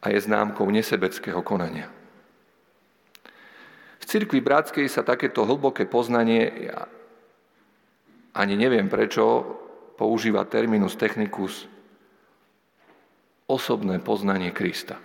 a 0.00 0.12
je 0.12 0.18
známkou 0.20 0.68
nesebeckého 0.68 1.44
konania. 1.44 1.88
V 4.04 4.12
cirkvi 4.12 4.44
bratskej 4.44 4.84
sa 4.92 5.00
takéto 5.00 5.48
hlboké 5.48 5.88
poznanie, 5.88 6.68
ja 6.68 6.84
ani 8.36 8.52
neviem 8.52 8.84
prečo, 8.92 9.48
používa 9.96 10.44
terminus 10.44 10.92
technicus 11.00 11.64
osobné 13.48 14.04
poznanie 14.04 14.52
Krista. 14.52 15.00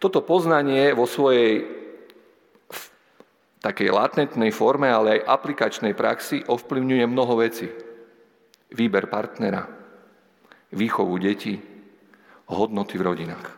Toto 0.00 0.24
poznanie 0.24 0.96
vo 0.96 1.04
svojej 1.04 1.68
takej 3.60 3.92
latentnej 3.92 4.50
forme, 4.56 4.88
ale 4.88 5.20
aj 5.20 5.28
aplikačnej 5.36 5.92
praxi 5.92 6.42
ovplyvňuje 6.48 7.04
mnoho 7.06 7.34
vecí. 7.38 7.68
Výber 8.72 9.06
partnera, 9.06 9.68
výchovu 10.72 11.14
detí, 11.20 11.71
hodnoty 12.50 12.98
v 12.98 13.06
rodinách. 13.06 13.48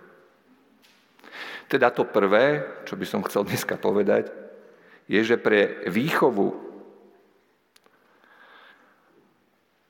Teda 1.69 1.91
to 1.91 2.05
prvé, 2.05 2.63
čo 2.85 2.95
by 2.95 3.07
som 3.09 3.25
chcel 3.25 3.49
dneska 3.49 3.81
povedať, 3.81 4.29
je, 5.09 5.21
že 5.21 5.37
pre 5.37 5.85
výchovu 5.89 6.53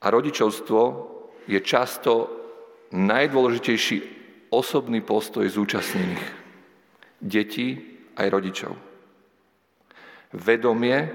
a 0.01 0.05
rodičovstvo 0.11 0.81
je 1.47 1.59
často 1.61 2.29
najdôležitejší 2.91 3.97
osobný 4.51 5.01
postoj 5.01 5.45
zúčastnených. 5.47 6.25
Detí 7.19 7.99
aj 8.15 8.27
rodičov. 8.29 8.73
Vedomie, 10.35 11.09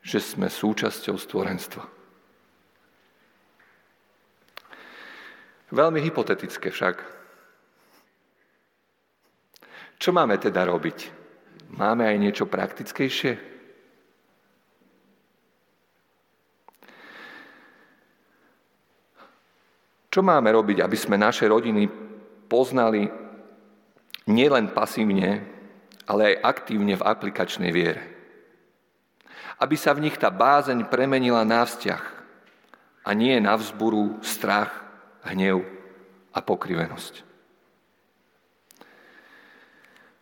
že 0.00 0.18
sme 0.22 0.48
súčasťou 0.48 1.16
stvorenstva. 1.18 1.99
Veľmi 5.70 6.02
hypotetické 6.02 6.74
však. 6.74 6.98
Čo 10.02 10.10
máme 10.10 10.34
teda 10.42 10.66
robiť? 10.66 10.98
Máme 11.78 12.10
aj 12.10 12.16
niečo 12.18 12.50
praktickejšie? 12.50 13.38
Čo 20.10 20.26
máme 20.26 20.50
robiť, 20.50 20.82
aby 20.82 20.98
sme 20.98 21.14
naše 21.14 21.46
rodiny 21.46 21.86
poznali 22.50 23.06
nielen 24.26 24.74
pasívne, 24.74 25.46
ale 26.10 26.34
aj 26.34 26.42
aktívne 26.42 26.98
v 26.98 27.06
aplikačnej 27.06 27.70
viere? 27.70 28.02
Aby 29.62 29.78
sa 29.78 29.94
v 29.94 30.02
nich 30.02 30.18
tá 30.18 30.34
bázeň 30.34 30.90
premenila 30.90 31.46
na 31.46 31.62
vzťah 31.62 32.02
a 33.06 33.10
nie 33.14 33.38
na 33.38 33.54
vzburu, 33.54 34.18
strach 34.26 34.89
hnev 35.26 35.64
a 36.32 36.38
pokrivenosť. 36.40 37.26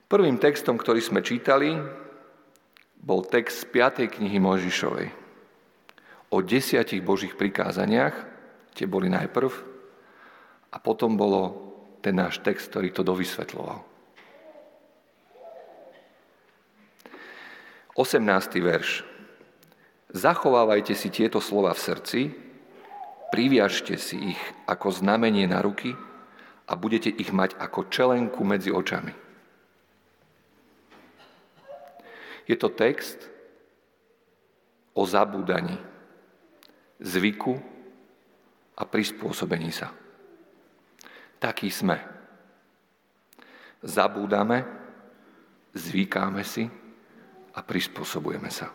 Prvým 0.09 0.41
textom, 0.41 0.81
ktorý 0.81 1.05
sme 1.05 1.21
čítali, 1.21 1.77
bol 2.97 3.21
text 3.29 3.69
z 3.69 3.77
5. 3.77 4.17
knihy 4.19 4.41
Mojžišovej. 4.41 5.09
O 6.33 6.41
desiatich 6.41 7.05
Božích 7.05 7.37
prikázaniach, 7.37 8.17
tie 8.73 8.89
boli 8.89 9.13
najprv, 9.13 9.53
a 10.73 10.77
potom 10.81 11.17
bolo 11.17 11.69
ten 12.05 12.17
náš 12.17 12.41
text, 12.41 12.73
ktorý 12.73 12.93
to 12.93 13.05
dovysvetloval. 13.05 13.85
18. 17.99 18.23
verš. 18.63 19.03
Zachovávajte 20.15 20.95
si 20.95 21.11
tieto 21.11 21.43
slova 21.43 21.75
v 21.75 21.83
srdci, 21.83 22.21
Priviažte 23.29 24.01
si 24.01 24.33
ich 24.33 24.41
ako 24.65 24.89
znamenie 24.89 25.45
na 25.45 25.61
ruky 25.61 25.93
a 26.69 26.73
budete 26.77 27.13
ich 27.13 27.29
mať 27.29 27.57
ako 27.61 27.93
čelenku 27.93 28.41
medzi 28.45 28.73
očami. 28.73 29.13
Je 32.49 32.57
to 32.57 32.73
text 32.73 33.29
o 34.97 35.05
zabúdaní, 35.05 35.77
zvyku 36.97 37.61
a 38.73 38.83
prispôsobení 38.89 39.69
sa. 39.69 39.93
Takí 41.37 41.69
sme. 41.69 42.01
Zabúdame, 43.85 44.65
zvykáme 45.77 46.43
si 46.43 46.67
a 47.55 47.61
prispôsobujeme 47.61 48.51
sa. 48.51 48.73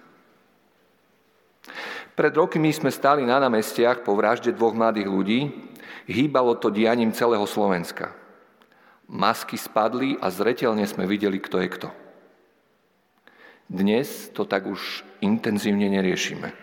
Pred 2.13 2.33
rokmi 2.37 2.69
sme 2.69 2.93
stali 2.93 3.25
na 3.25 3.41
námestiach 3.41 4.05
po 4.05 4.13
vražde 4.13 4.53
dvoch 4.53 4.77
mladých 4.77 5.09
ľudí. 5.09 5.39
Hýbalo 6.05 6.53
to 6.61 6.69
dianím 6.69 7.09
celého 7.09 7.45
Slovenska. 7.49 8.13
Masky 9.09 9.57
spadli 9.57 10.13
a 10.21 10.29
zretelne 10.29 10.85
sme 10.85 11.09
videli, 11.09 11.41
kto 11.41 11.57
je 11.57 11.69
kto. 11.73 11.89
Dnes 13.65 14.29
to 14.29 14.45
tak 14.45 14.69
už 14.69 15.01
intenzívne 15.25 15.89
neriešime. 15.89 16.53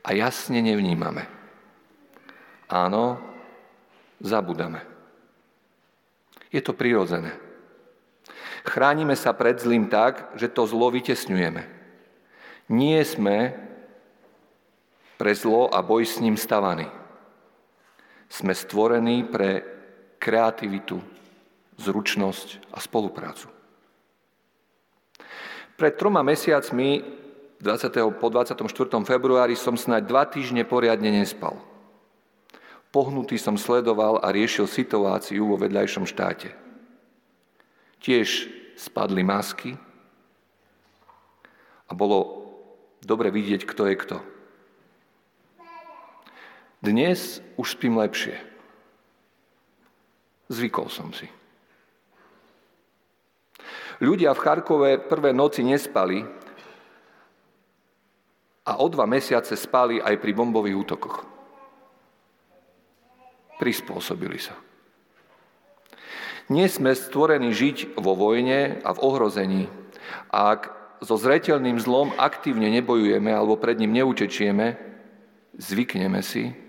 A 0.00 0.08
jasne 0.16 0.64
nevnímame. 0.64 1.28
Áno, 2.72 3.20
zabudame. 4.16 4.80
Je 6.48 6.64
to 6.64 6.72
prirodzené. 6.72 7.36
Chránime 8.64 9.12
sa 9.12 9.36
pred 9.36 9.60
zlým 9.60 9.92
tak, 9.92 10.32
že 10.40 10.48
to 10.48 10.64
zlo 10.64 10.88
vytesňujeme. 10.88 11.62
Nie 12.72 13.04
sme 13.04 13.52
pre 15.22 15.38
zlo 15.38 15.70
a 15.70 15.78
boj 15.86 16.02
s 16.02 16.18
ním 16.18 16.34
stavaní. 16.34 16.90
Sme 18.26 18.58
stvorení 18.58 19.22
pre 19.22 19.62
kreativitu, 20.18 20.98
zručnosť 21.78 22.74
a 22.74 22.82
spoluprácu. 22.82 23.46
Pred 25.78 25.94
troma 25.94 26.26
mesiacmi, 26.26 27.06
20. 27.62 28.18
po 28.18 28.26
24. 28.34 28.66
februári, 29.06 29.54
som 29.54 29.78
snáď 29.78 30.02
dva 30.10 30.26
týždne 30.26 30.66
poriadne 30.66 31.14
nespal. 31.14 31.54
Pohnutý 32.90 33.38
som 33.38 33.54
sledoval 33.54 34.18
a 34.18 34.34
riešil 34.34 34.66
situáciu 34.66 35.46
vo 35.46 35.54
vedľajšom 35.54 36.02
štáte. 36.02 36.50
Tiež 38.02 38.50
spadli 38.74 39.22
masky 39.22 39.78
a 41.86 41.94
bolo 41.94 42.42
dobre 43.06 43.30
vidieť, 43.30 43.62
kto 43.62 43.86
je 43.86 43.96
kto. 44.02 44.31
Dnes 46.82 47.38
už 47.54 47.78
spím 47.78 47.94
lepšie. 47.94 48.34
Zvykol 50.50 50.90
som 50.90 51.14
si. 51.14 51.30
Ľudia 54.02 54.34
v 54.34 54.42
Charkove 54.42 54.90
prvé 54.98 55.30
noci 55.30 55.62
nespali 55.62 56.26
a 58.66 58.82
o 58.82 58.86
dva 58.90 59.06
mesiace 59.06 59.54
spali 59.54 60.02
aj 60.02 60.18
pri 60.18 60.34
bombových 60.34 60.80
útokoch. 60.82 61.16
Prispôsobili 63.62 64.42
sa. 64.42 64.58
Nie 66.50 66.66
sme 66.66 66.98
stvorení 66.98 67.54
žiť 67.54 67.94
vo 67.94 68.18
vojne 68.18 68.82
a 68.82 68.90
v 68.90 69.02
ohrození. 69.06 69.70
A 70.34 70.58
ak 70.58 70.62
so 70.98 71.14
zretelným 71.14 71.78
zlom 71.78 72.10
aktívne 72.18 72.66
nebojujeme 72.74 73.30
alebo 73.30 73.54
pred 73.54 73.78
ním 73.78 74.02
neutečieme, 74.02 74.74
zvykneme 75.54 76.18
si 76.26 76.61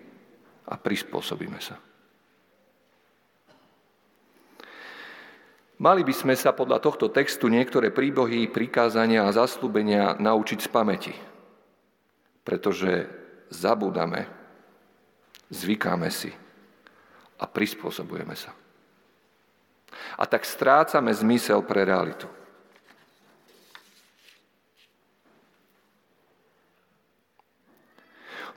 a 0.67 0.75
prispôsobíme 0.79 1.59
sa. 1.59 1.79
Mali 5.83 6.05
by 6.05 6.13
sme 6.15 6.35
sa 6.37 6.55
podľa 6.55 6.79
tohto 6.79 7.11
textu 7.11 7.51
niektoré 7.51 7.91
príbohy, 7.91 8.47
prikázania 8.47 9.27
a 9.27 9.35
zaslúbenia 9.35 10.15
naučiť 10.15 10.59
z 10.63 10.69
pamäti, 10.71 11.13
pretože 12.45 13.09
zabúdame, 13.51 14.29
zvykáme 15.51 16.07
si 16.07 16.31
a 17.35 17.45
prispôsobujeme 17.49 18.37
sa. 18.37 18.55
A 20.15 20.23
tak 20.23 20.47
strácame 20.47 21.11
zmysel 21.11 21.59
pre 21.67 21.83
realitu. 21.83 22.29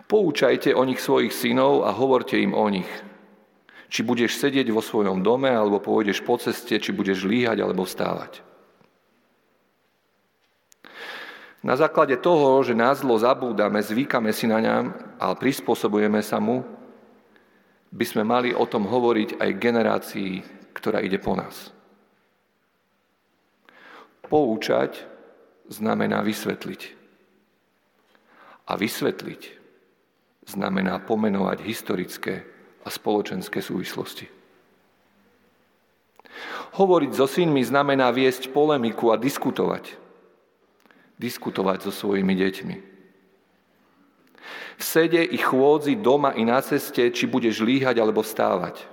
Poučajte 0.06 0.70
o 0.74 0.86
nich 0.86 1.02
svojich 1.02 1.34
synov 1.34 1.82
a 1.82 1.90
hovorte 1.90 2.38
im 2.38 2.54
o 2.54 2.66
nich– 2.70 2.88
či 3.86 4.02
budeš 4.02 4.38
sedieť 4.42 4.70
vo 4.74 4.82
svojom 4.82 5.22
dome, 5.22 5.50
alebo 5.50 5.78
pôjdeš 5.78 6.22
po 6.22 6.38
ceste, 6.38 6.78
či 6.78 6.90
budeš 6.90 7.22
líhať 7.22 7.62
alebo 7.62 7.86
vstávať. 7.86 8.42
Na 11.66 11.74
základe 11.74 12.14
toho, 12.20 12.62
že 12.62 12.78
na 12.78 12.94
zlo 12.94 13.18
zabúdame, 13.18 13.82
zvykame 13.82 14.30
si 14.30 14.46
na 14.46 14.62
ňam, 14.62 14.84
ale 15.18 15.34
prispôsobujeme 15.34 16.22
sa 16.22 16.38
mu, 16.38 16.62
by 17.90 18.04
sme 18.06 18.22
mali 18.22 18.50
o 18.54 18.66
tom 18.68 18.86
hovoriť 18.86 19.40
aj 19.40 19.60
generácii, 19.62 20.32
ktorá 20.76 21.02
ide 21.02 21.18
po 21.18 21.34
nás. 21.34 21.72
Poučať 24.26 25.06
znamená 25.70 26.22
vysvetliť. 26.22 26.82
A 28.66 28.74
vysvetliť 28.74 29.55
znamená 30.46 31.02
pomenovať 31.02 31.66
historické 31.66 32.46
a 32.86 32.88
spoločenské 32.88 33.58
súvislosti. 33.58 34.30
Hovoriť 36.78 37.10
so 37.16 37.26
synmi 37.26 37.64
znamená 37.64 38.12
viesť 38.12 38.52
polemiku 38.52 39.10
a 39.10 39.18
diskutovať. 39.18 39.96
Diskutovať 41.16 41.88
so 41.88 41.92
svojimi 41.92 42.36
deťmi. 42.36 42.76
V 44.76 44.82
sede 44.84 45.24
i 45.24 45.40
chôdzi 45.40 45.96
doma 45.96 46.36
i 46.36 46.44
na 46.44 46.60
ceste, 46.60 47.08
či 47.08 47.24
budeš 47.24 47.64
líhať 47.64 47.96
alebo 47.96 48.20
vstávať. 48.20 48.84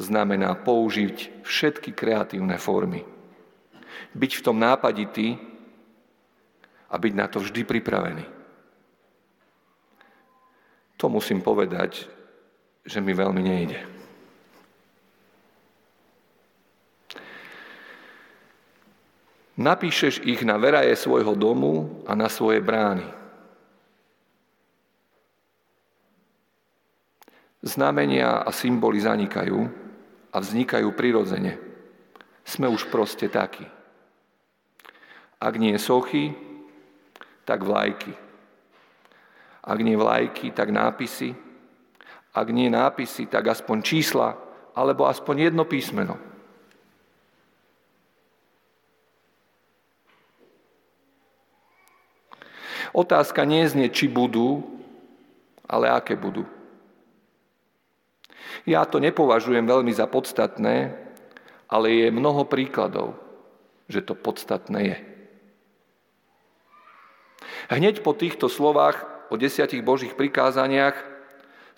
Znamená 0.00 0.56
použiť 0.56 1.44
všetky 1.44 1.92
kreatívne 1.92 2.56
formy. 2.56 3.04
Byť 4.16 4.32
v 4.40 4.44
tom 4.44 4.56
nápaditý 4.56 5.36
a 6.88 6.96
byť 6.96 7.12
na 7.12 7.26
to 7.28 7.44
vždy 7.44 7.68
pripravený. 7.68 8.37
To 10.98 11.06
musím 11.06 11.38
povedať, 11.40 12.10
že 12.82 12.98
mi 12.98 13.14
veľmi 13.14 13.42
nejde. 13.42 13.80
Napíšeš 19.58 20.22
ich 20.22 20.46
na 20.46 20.54
veraje 20.54 20.94
svojho 20.94 21.34
domu 21.34 22.02
a 22.06 22.14
na 22.14 22.30
svoje 22.30 22.62
brány. 22.62 23.06
Znamenia 27.58 28.46
a 28.46 28.50
symboly 28.54 29.02
zanikajú 29.02 29.66
a 30.30 30.36
vznikajú 30.38 30.94
prirodzene. 30.94 31.58
Sme 32.46 32.70
už 32.70 32.86
proste 32.86 33.26
takí. 33.26 33.66
Ak 35.42 35.58
nie 35.58 35.74
sochy, 35.74 36.38
tak 37.42 37.66
vlajky. 37.66 38.27
Ak 39.68 39.78
nie 39.84 40.00
vlajky, 40.00 40.48
tak 40.56 40.72
nápisy. 40.72 41.36
Ak 42.32 42.48
nie 42.48 42.72
nápisy, 42.72 43.28
tak 43.28 43.52
aspoň 43.52 43.84
čísla, 43.84 44.32
alebo 44.72 45.04
aspoň 45.04 45.52
jedno 45.52 45.68
písmeno. 45.68 46.16
Otázka 52.96 53.44
nie 53.44 53.68
znie, 53.68 53.92
či 53.92 54.08
budú, 54.08 54.64
ale 55.68 55.92
aké 55.92 56.16
budú. 56.16 56.48
Ja 58.64 58.88
to 58.88 58.96
nepovažujem 59.04 59.68
veľmi 59.68 59.92
za 59.92 60.08
podstatné, 60.08 60.96
ale 61.68 61.86
je 61.92 62.08
mnoho 62.08 62.48
príkladov, 62.48 63.20
že 63.92 64.00
to 64.00 64.16
podstatné 64.16 64.80
je. 64.80 64.96
Hneď 67.68 68.00
po 68.00 68.16
týchto 68.16 68.48
slovách 68.48 69.17
o 69.28 69.34
desiatich 69.36 69.84
Božích 69.84 70.16
prikázaniach 70.16 70.96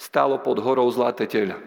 stálo 0.00 0.40
pod 0.40 0.58
horou 0.62 0.88
zlaté 0.88 1.28
teľa. 1.28 1.58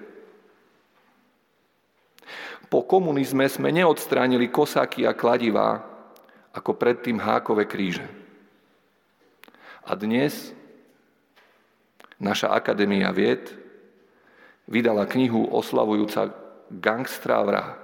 Po 2.72 2.82
komunizme 2.82 3.46
sme 3.46 3.70
neodstránili 3.70 4.50
kosáky 4.50 5.06
a 5.06 5.14
kladivá, 5.14 5.86
ako 6.58 6.74
predtým 6.74 7.22
hákové 7.22 7.70
kríže. 7.70 8.06
A 9.86 9.94
dnes 9.94 10.56
naša 12.18 12.50
Akadémia 12.50 13.14
vied 13.14 13.54
vydala 14.66 15.06
knihu 15.06 15.46
oslavujúca 15.54 16.34
gangstra 16.74 17.46
vraha. 17.46 17.76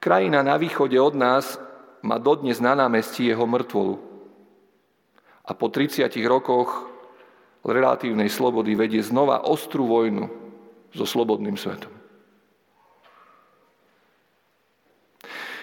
Krajina 0.00 0.40
na 0.40 0.56
východe 0.56 0.96
od 0.96 1.12
nás 1.12 1.60
má 2.00 2.16
dodnes 2.16 2.56
na 2.56 2.72
námestí 2.72 3.28
jeho 3.28 3.44
mŕtvolu 3.44 4.09
a 5.50 5.52
po 5.52 5.66
30 5.66 6.06
rokoch 6.30 6.86
relatívnej 7.66 8.30
slobody 8.30 8.78
vedie 8.78 9.02
znova 9.02 9.42
ostrú 9.42 9.90
vojnu 9.90 10.30
so 10.94 11.02
slobodným 11.02 11.58
svetom. 11.58 11.90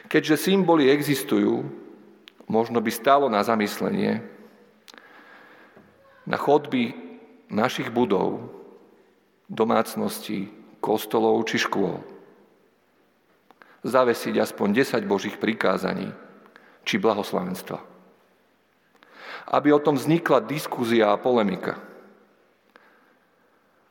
Keďže 0.08 0.52
symboly 0.52 0.92
existujú, 0.92 1.68
možno 2.48 2.80
by 2.84 2.92
stalo 2.92 3.28
na 3.32 3.44
zamyslenie 3.44 4.24
na 6.28 6.36
chodby 6.36 6.92
našich 7.48 7.88
budov, 7.88 8.52
domácností, 9.48 10.52
kostolov 10.84 11.48
či 11.48 11.64
škôl. 11.64 12.04
zavesiť 13.88 14.36
aspoň 14.44 14.84
10 14.84 15.08
Božích 15.08 15.40
prikázaní 15.40 16.12
či 16.84 17.00
blahoslavenstva. 17.00 17.97
Aby 19.48 19.72
o 19.72 19.80
tom 19.80 19.96
vznikla 19.96 20.44
diskúzia 20.44 21.16
a 21.16 21.22
polemika. 21.22 21.80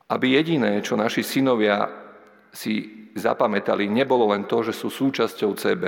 Aby 0.07 0.37
jediné, 0.37 0.85
čo 0.85 0.95
naši 0.95 1.25
synovia 1.25 1.89
si 2.53 3.09
zapamätali, 3.17 3.89
nebolo 3.89 4.31
len 4.31 4.45
to, 4.45 4.61
že 4.61 4.77
sú 4.77 4.93
súčasťou 4.93 5.57
CB, 5.57 5.85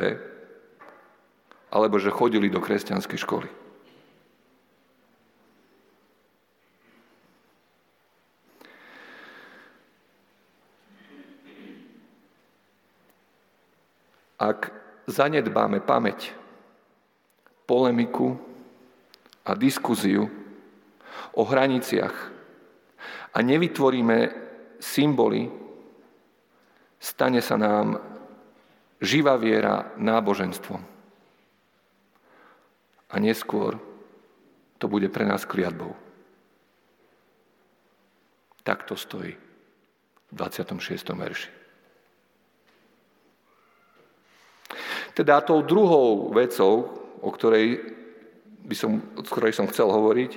alebo 1.69 2.01
že 2.01 2.09
chodili 2.09 2.49
do 2.49 2.65
kresťanskej 2.65 3.19
školy. 3.21 3.49
Ak 14.39 14.71
zanedbáme 15.11 15.83
pamäť, 15.83 16.31
polemiku 17.67 18.39
a 19.49 19.57
diskuziu 19.57 20.29
o 21.33 21.43
hraniciach 21.45 22.17
a 23.33 23.39
nevytvoríme 23.41 24.19
symboly, 24.77 25.49
stane 27.01 27.41
sa 27.41 27.57
nám 27.57 27.97
živá 29.01 29.41
viera 29.41 29.97
náboženstvom. 29.97 30.83
A 33.09 33.15
neskôr 33.17 33.81
to 34.77 34.85
bude 34.85 35.09
pre 35.09 35.25
nás 35.25 35.49
kliatbou. 35.49 35.97
Tak 38.61 38.85
to 38.85 39.01
stojí 39.01 39.33
v 40.29 40.33
26. 40.37 41.09
verši. 41.17 41.51
Teda 45.17 45.41
tou 45.41 45.65
druhou 45.65 46.31
vecou, 46.37 46.85
o 47.25 47.31
ktorej, 47.33 47.81
by 48.69 48.77
som, 48.77 49.01
o 49.17 49.25
ktorej 49.25 49.57
som 49.57 49.65
chcel 49.73 49.89
hovoriť, 49.89 50.33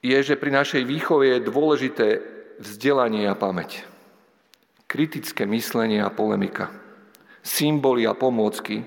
je, 0.00 0.18
že 0.20 0.36
pri 0.36 0.52
našej 0.52 0.84
výchove 0.84 1.24
je 1.28 1.48
dôležité 1.48 2.06
vzdelanie 2.60 3.24
a 3.28 3.36
pamäť. 3.36 3.84
Kritické 4.84 5.48
myslenie 5.48 6.04
a 6.04 6.12
polemika. 6.12 6.68
Symboly 7.40 8.04
a 8.04 8.12
pomôcky 8.12 8.84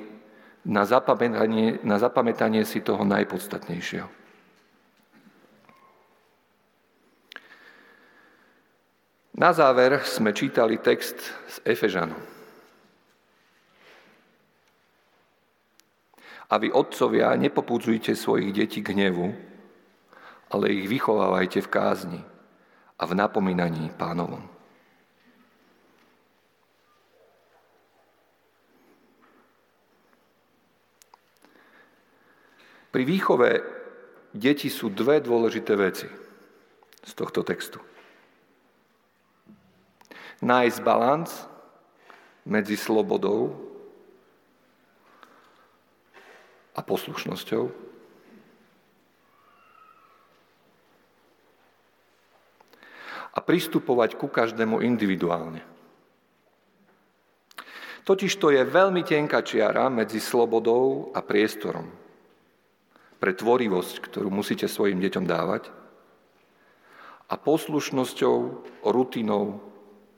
na 0.64 0.86
zapamätanie, 0.86 1.82
na 1.82 1.98
zapamätanie 1.98 2.62
si 2.64 2.86
toho 2.86 3.02
najpodstatnejšieho. 3.04 4.10
Na 9.34 9.50
záver 9.50 10.06
sme 10.06 10.30
čítali 10.30 10.78
text 10.78 11.18
z 11.50 11.56
Efežanu. 11.66 12.33
A 16.54 16.62
vy, 16.62 16.70
otcovia, 16.70 17.34
nepopudzujte 17.34 18.14
svojich 18.14 18.54
detí 18.54 18.86
k 18.86 18.94
hnevu, 18.94 19.34
ale 20.54 20.66
ich 20.70 20.86
vychovávajte 20.86 21.66
v 21.66 21.72
kázni 21.74 22.22
a 23.02 23.04
v 23.10 23.18
napomínaní 23.18 23.90
pánovom. 23.98 24.46
Pri 32.94 33.02
výchove 33.10 33.50
deti 34.38 34.70
sú 34.70 34.94
dve 34.94 35.18
dôležité 35.18 35.74
veci 35.74 36.06
z 37.02 37.12
tohto 37.18 37.42
textu 37.42 37.82
nájsť 40.44 40.80
balans 40.84 41.32
medzi 42.44 42.76
slobodou 42.76 43.56
a 46.74 46.80
poslušnosťou. 46.82 47.64
A 53.34 53.40
pristupovať 53.42 54.18
ku 54.18 54.30
každému 54.30 54.82
individuálne. 54.86 55.66
Totiž 58.04 58.36
to 58.36 58.52
je 58.52 58.62
veľmi 58.68 59.02
tenká 59.08 59.42
čiara 59.42 59.88
medzi 59.88 60.20
slobodou 60.20 61.16
a 61.16 61.24
priestorom 61.24 62.04
pre 63.24 63.32
tvorivosť, 63.32 64.04
ktorú 64.04 64.28
musíte 64.28 64.68
svojim 64.68 65.00
deťom 65.00 65.24
dávať, 65.24 65.72
a 67.32 67.40
poslušnosťou, 67.40 68.36
rutinou 68.84 69.64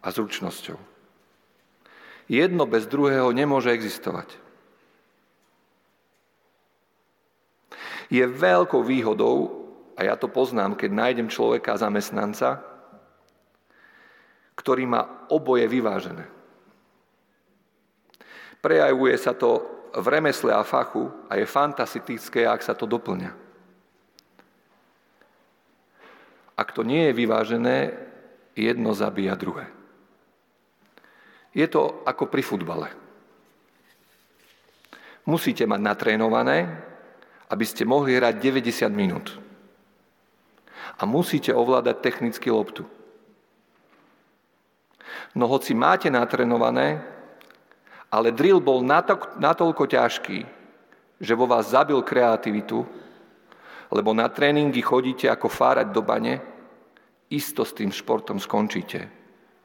a 0.01 0.10
zručnosťou. 0.10 0.82
Jedno 2.26 2.66
bez 2.66 2.89
druhého 2.89 3.30
nemôže 3.30 3.70
existovať. 3.70 4.34
Je 8.10 8.22
veľkou 8.22 8.86
výhodou, 8.86 9.66
a 9.95 10.03
ja 10.03 10.16
to 10.20 10.28
poznám, 10.28 10.76
keď 10.76 10.91
nájdem 10.91 11.28
človeka 11.32 11.80
zamestnanca, 11.80 12.60
ktorý 14.60 14.84
má 14.88 15.28
oboje 15.32 15.68
vyvážené. 15.68 16.28
Prejavuje 18.60 19.16
sa 19.16 19.32
to 19.32 19.64
v 19.95 20.06
remesle 20.10 20.51
a 20.51 20.66
fachu 20.68 21.08
a 21.32 21.39
je 21.39 21.45
fantastické, 21.47 22.43
ak 22.43 22.60
sa 22.66 22.76
to 22.76 22.84
doplňa. 22.89 23.32
Ak 26.56 26.72
to 26.72 26.84
nie 26.84 27.12
je 27.12 27.14
vyvážené, 27.14 27.78
jedno 28.56 28.95
zabíja 28.95 29.36
druhé. 29.36 29.68
Je 31.56 31.68
to 31.68 32.03
ako 32.03 32.28
pri 32.28 32.43
futbale. 32.43 32.89
Musíte 35.28 35.68
mať 35.68 35.82
natrénované, 35.84 36.68
aby 37.50 37.66
ste 37.66 37.86
mohli 37.86 38.18
hrať 38.18 38.36
90 38.41 38.89
minút. 38.93 39.28
A 40.96 41.04
musíte 41.04 41.52
ovládať 41.52 42.02
technicky 42.02 42.48
loptu. 42.50 42.88
No 45.36 45.52
hoci 45.52 45.76
máte 45.76 46.08
natrénované, 46.08 47.04
ale 48.08 48.32
drill 48.32 48.64
bol 48.64 48.80
natoľko 49.36 49.84
ťažký, 49.84 50.39
že 51.20 51.34
vo 51.36 51.46
vás 51.48 51.76
zabil 51.76 52.00
kreativitu, 52.00 52.88
lebo 53.91 54.16
na 54.16 54.32
tréningy 54.32 54.80
chodíte 54.80 55.28
ako 55.28 55.52
fárať 55.52 55.91
do 55.91 56.00
bane, 56.00 56.39
isto 57.28 57.68
s 57.68 57.76
tým 57.76 57.91
športom 57.91 58.39
skončíte 58.39 59.00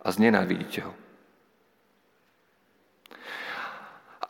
a 0.03 0.09
znenávidíte 0.11 0.81
ho. 0.83 0.93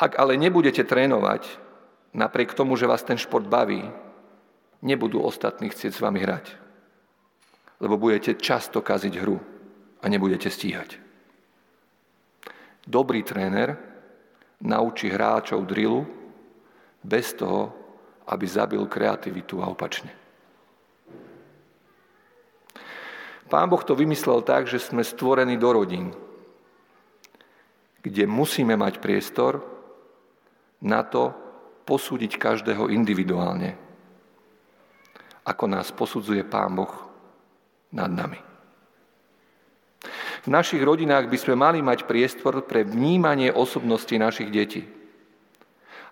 Ak 0.01 0.17
ale 0.17 0.37
nebudete 0.41 0.85
trénovať, 0.85 1.70
napriek 2.15 2.55
tomu, 2.55 2.77
že 2.77 2.91
vás 2.91 3.03
ten 3.03 3.19
šport 3.19 3.47
baví, 3.47 3.87
nebudú 4.83 5.21
ostatní 5.23 5.69
chcieť 5.71 5.93
s 5.95 6.03
vami 6.03 6.21
hrať. 6.21 6.47
Lebo 7.81 7.97
budete 7.97 8.37
často 8.37 8.85
kaziť 8.85 9.15
hru 9.21 9.41
a 10.01 10.05
nebudete 10.09 10.51
stíhať. 10.53 11.01
Dobrý 12.85 13.23
tréner 13.23 13.77
naučí 14.61 15.09
hráčov 15.09 15.65
drillu 15.65 16.05
bez 17.01 17.33
toho, 17.33 17.73
aby 18.29 18.45
zabil 18.45 18.85
kreativitu 18.85 19.65
a 19.65 19.71
opačne. 19.73 20.13
Pán 23.51 23.67
Boh 23.67 23.83
to 23.83 23.99
vymyslel 23.99 24.47
tak, 24.47 24.71
že 24.71 24.79
sme 24.79 25.03
stvorení 25.03 25.59
do 25.59 25.75
rodín, 25.75 26.15
kde 27.99 28.25
musíme 28.31 28.79
mať 28.79 29.03
priestor 29.03 29.59
na 30.79 31.03
to 31.03 31.35
posúdiť 31.91 32.39
každého 32.39 32.87
individuálne, 32.95 33.75
ako 35.43 35.67
nás 35.67 35.91
posudzuje 35.91 36.47
Pán 36.47 36.79
Boh 36.79 36.95
nad 37.91 38.07
nami. 38.07 38.39
V 40.41 40.49
našich 40.49 40.81
rodinách 40.81 41.27
by 41.27 41.37
sme 41.37 41.59
mali 41.59 41.83
mať 41.83 42.07
priestor 42.07 42.63
pre 42.63 42.87
vnímanie 42.87 43.51
osobnosti 43.51 44.15
našich 44.15 44.49
detí 44.55 44.87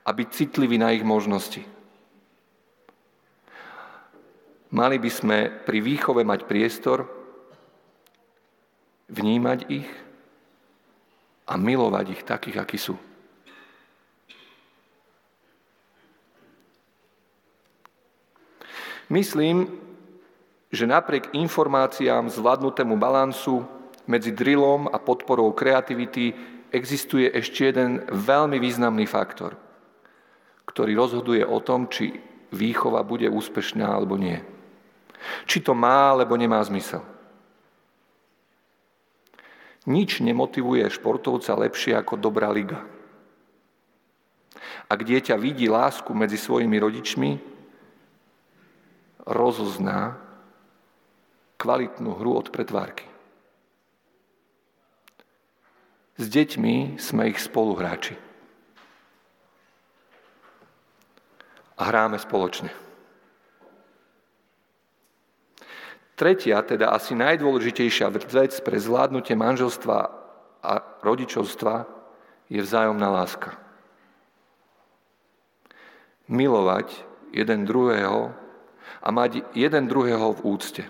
a 0.03 0.11
byť 0.11 0.29
citliví 0.35 0.77
na 0.77 0.91
ich 0.91 1.07
možnosti. 1.07 1.63
Mali 4.69 5.01
by 5.01 5.11
sme 5.15 5.49
pri 5.65 5.79
výchove 5.81 6.27
mať 6.27 6.45
priestor, 6.45 7.09
vnímať 9.09 9.61
ich 9.73 9.89
a 11.49 11.57
milovať 11.57 12.07
ich 12.13 12.23
takých, 12.29 12.61
akí 12.61 12.77
sú. 12.77 13.08
Myslím, 19.09 19.73
že 20.69 20.85
napriek 20.85 21.33
informáciám 21.33 22.29
zvládnutému 22.29 23.01
balansu 23.01 23.65
medzi 24.05 24.33
drillom 24.33 24.89
a 24.89 25.01
podporou 25.01 25.53
kreativity 25.57 26.37
existuje 26.69 27.33
ešte 27.33 27.73
jeden 27.73 28.05
veľmi 28.05 28.61
významný 28.61 29.09
faktor, 29.09 29.57
ktorý 30.69 30.93
rozhoduje 30.93 31.41
o 31.41 31.57
tom, 31.65 31.89
či 31.89 32.13
výchova 32.53 33.01
bude 33.01 33.29
úspešná 33.33 33.89
alebo 33.89 34.21
nie. 34.21 34.41
Či 35.49 35.65
to 35.65 35.73
má 35.73 36.13
alebo 36.13 36.37
nemá 36.37 36.61
zmysel. 36.61 37.01
Nič 39.89 40.21
nemotivuje 40.21 40.85
športovca 40.93 41.57
lepšie 41.57 41.97
ako 41.97 42.21
dobrá 42.21 42.53
liga. 42.53 42.85
Ak 44.89 45.01
dieťa 45.01 45.37
vidí 45.41 45.65
lásku 45.65 46.13
medzi 46.13 46.37
svojimi 46.37 46.77
rodičmi, 46.77 47.31
rozozná 49.29 50.17
kvalitnú 51.61 52.17
hru 52.17 52.41
od 52.41 52.49
pretvárky. 52.49 53.05
S 56.19 56.25
deťmi 56.27 56.99
sme 56.99 57.31
ich 57.31 57.39
spoluhráči. 57.39 58.17
A 61.79 61.83
hráme 61.87 62.19
spoločne. 62.19 62.75
Tretia, 66.19 66.59
teda 66.67 66.91
asi 66.91 67.15
najdôležitejšia 67.15 68.11
vec 68.11 68.51
pre 68.67 68.77
zvládnutie 68.83 69.39
manželstva 69.39 69.99
a 70.59 70.73
rodičovstva 71.07 71.87
je 72.51 72.59
vzájomná 72.59 73.07
láska. 73.07 73.55
Milovať 76.27 76.91
jeden 77.31 77.63
druhého 77.63 78.35
a 79.03 79.09
mať 79.11 79.45
jeden 79.55 79.87
druhého 79.87 80.35
v 80.37 80.41
úcte. 80.45 80.85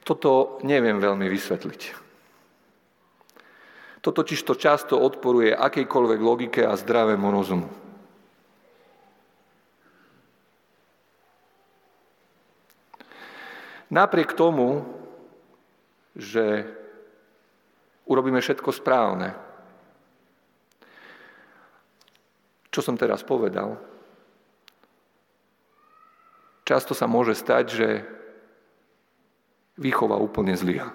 Toto 0.00 0.58
neviem 0.66 0.98
veľmi 0.98 1.28
vysvetliť. 1.28 1.82
To 4.00 4.10
totiž 4.10 4.40
to 4.48 4.56
často 4.56 4.96
odporuje 4.96 5.52
akejkoľvek 5.52 6.20
logike 6.24 6.62
a 6.64 6.72
zdravému 6.72 7.28
rozumu. 7.28 7.68
Napriek 13.90 14.32
tomu, 14.38 14.86
že 16.14 16.62
urobíme 18.06 18.38
všetko 18.38 18.70
správne, 18.70 19.34
čo 22.70 22.80
som 22.80 22.94
teraz 22.94 23.26
povedal, 23.26 23.78
často 26.62 26.94
sa 26.94 27.10
môže 27.10 27.34
stať, 27.34 27.64
že 27.66 27.88
výchova 29.74 30.14
úplne 30.18 30.54
zlyha. 30.54 30.94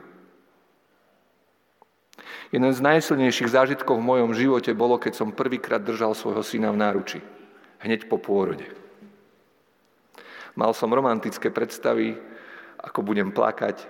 Jeden 2.54 2.72
z 2.72 2.80
najsilnejších 2.80 3.52
zážitkov 3.52 4.00
v 4.00 4.08
mojom 4.08 4.32
živote 4.32 4.72
bolo, 4.72 4.96
keď 4.96 5.14
som 5.20 5.36
prvýkrát 5.36 5.84
držal 5.84 6.16
svojho 6.16 6.40
syna 6.46 6.72
v 6.72 6.80
náruči. 6.80 7.20
Hneď 7.84 8.08
po 8.08 8.16
pôrode. 8.16 8.64
Mal 10.56 10.72
som 10.72 10.94
romantické 10.94 11.52
predstavy, 11.52 12.16
ako 12.80 13.04
budem 13.04 13.36
plakať, 13.36 13.84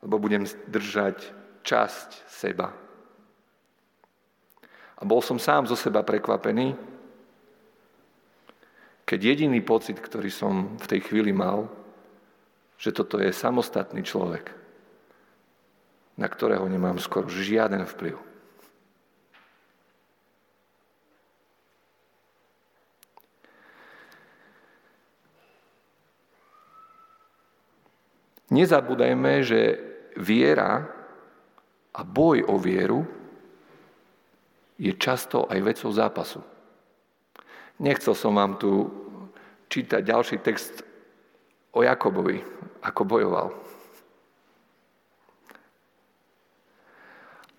lebo 0.00 0.16
budem 0.16 0.48
držať 0.72 1.28
časť 1.60 2.24
seba. 2.30 2.72
A 5.04 5.10
bol 5.12 5.20
som 5.20 5.36
sám 5.36 5.68
zo 5.68 5.76
seba 5.76 6.00
prekvapený, 6.00 6.72
keď 9.04 9.20
jediný 9.20 9.60
pocit, 9.60 10.00
ktorý 10.00 10.32
som 10.32 10.80
v 10.80 10.86
tej 10.88 11.04
chvíli 11.04 11.28
mal, 11.28 11.68
že 12.80 12.88
toto 12.88 13.20
je 13.20 13.28
samostatný 13.28 14.00
človek, 14.00 14.48
na 16.16 16.24
ktorého 16.24 16.64
nemám 16.72 16.96
skoro 16.96 17.28
žiaden 17.28 17.84
vplyv. 17.84 18.16
Nezabúdajme, 28.48 29.44
že 29.44 29.60
viera 30.16 30.80
a 31.92 32.00
boj 32.00 32.40
o 32.48 32.56
vieru 32.56 33.23
je 34.78 34.92
často 34.98 35.46
aj 35.46 35.60
vecou 35.62 35.90
zápasu. 35.94 36.40
Nechcel 37.78 38.14
som 38.14 38.34
vám 38.34 38.58
tu 38.58 38.90
čítať 39.70 40.02
ďalší 40.02 40.36
text 40.42 40.82
o 41.74 41.82
Jakobovi, 41.82 42.38
ako 42.82 43.02
bojoval. 43.02 43.48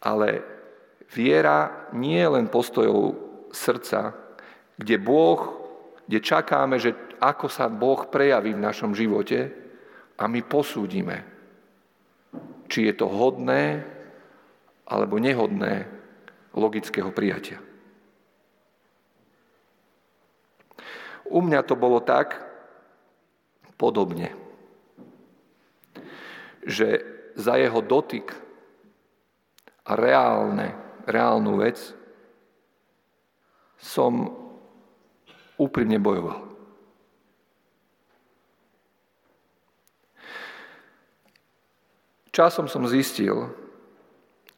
Ale 0.05 0.29
viera 1.11 1.89
nie 1.91 2.21
je 2.21 2.29
len 2.29 2.47
postojou 2.47 3.17
srdca, 3.51 4.13
kde 4.77 4.95
Boh, 5.01 5.39
kde 6.05 6.19
čakáme, 6.21 6.77
že 6.79 6.93
ako 7.19 7.47
sa 7.49 7.71
Boh 7.71 8.07
prejaví 8.07 8.53
v 8.53 8.63
našom 8.63 8.93
živote, 8.93 9.65
a 10.15 10.31
my 10.31 10.39
posúdime, 10.47 11.27
či 12.71 12.87
je 12.87 12.93
to 12.95 13.07
hodné 13.11 13.83
alebo 14.87 15.19
nehodné 15.19 15.94
logického 16.55 17.11
prijatia. 17.11 17.59
U 21.27 21.43
mňa 21.43 21.61
to 21.67 21.75
bolo 21.75 21.99
tak 21.99 22.39
podobne, 23.75 24.31
že 26.63 27.03
za 27.35 27.59
jeho 27.59 27.83
dotyk 27.83 28.31
a 29.85 29.91
reálne, 29.99 30.71
reálnu 31.05 31.59
vec 31.59 31.77
som 33.75 34.31
úprimne 35.59 35.99
bojoval. 35.99 36.41
Časom 42.35 42.67
som 42.67 42.83
zistil, 42.83 43.47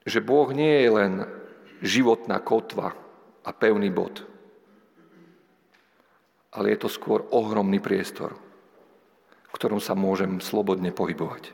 že 0.02 0.18
Boh 0.18 0.50
nie 0.50 0.82
je 0.82 0.90
len 0.90 1.14
životná 1.82 2.42
kotva 2.42 2.94
a 3.46 3.50
pevný 3.54 3.90
bod, 3.94 4.26
ale 6.54 6.74
je 6.74 6.78
to 6.82 6.90
skôr 6.90 7.24
ohromný 7.30 7.78
priestor, 7.78 8.34
v 9.48 9.56
ktorom 9.56 9.78
sa 9.78 9.94
môžem 9.94 10.42
slobodne 10.42 10.90
pohybovať. 10.90 11.54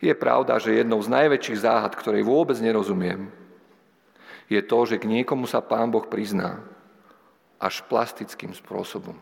Je 0.00 0.16
pravda, 0.16 0.56
že 0.56 0.80
jednou 0.80 1.04
z 1.04 1.12
najväčších 1.12 1.60
záhad, 1.60 1.92
ktorej 1.92 2.24
vôbec 2.24 2.56
nerozumiem, 2.56 3.28
je 4.48 4.58
to, 4.64 4.78
že 4.88 4.96
k 4.96 5.06
niekomu 5.06 5.44
sa 5.44 5.60
Pán 5.60 5.92
Boh 5.92 6.08
prizná 6.08 6.64
až 7.60 7.84
plastickým 7.86 8.56
spôsobom 8.56 9.14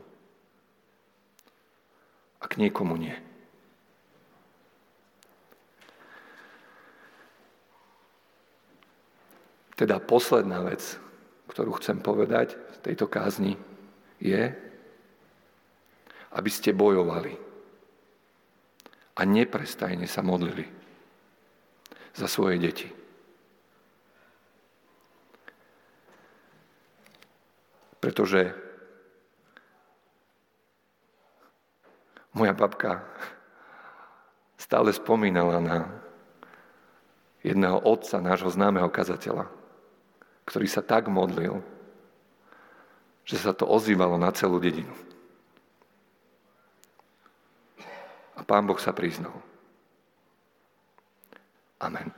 a 2.38 2.44
k 2.46 2.54
niekomu 2.62 2.94
nie. 2.94 3.27
Teda 9.78 10.02
posledná 10.02 10.58
vec, 10.66 10.98
ktorú 11.46 11.78
chcem 11.78 12.02
povedať 12.02 12.58
v 12.58 12.76
tejto 12.82 13.06
kázni, 13.06 13.54
je, 14.18 14.50
aby 16.34 16.50
ste 16.50 16.74
bojovali 16.74 17.38
a 19.14 19.20
neprestajne 19.22 20.10
sa 20.10 20.26
modlili 20.26 20.66
za 22.18 22.26
svoje 22.26 22.58
deti. 22.58 22.90
Pretože 28.02 28.68
Moja 32.38 32.54
babka 32.54 33.02
stále 34.54 34.94
spomínala 34.94 35.58
na 35.58 35.78
jedného 37.42 37.82
otca, 37.82 38.22
nášho 38.22 38.46
známeho 38.46 38.86
kazateľa, 38.92 39.50
ktorý 40.48 40.64
sa 40.64 40.80
tak 40.80 41.12
modlil, 41.12 41.60
že 43.28 43.36
sa 43.36 43.52
to 43.52 43.68
ozývalo 43.68 44.16
na 44.16 44.32
celú 44.32 44.56
dedinu. 44.56 44.96
A 48.32 48.40
pán 48.40 48.64
Boh 48.64 48.80
sa 48.80 48.96
priznal. 48.96 49.36
Amen. 51.76 52.08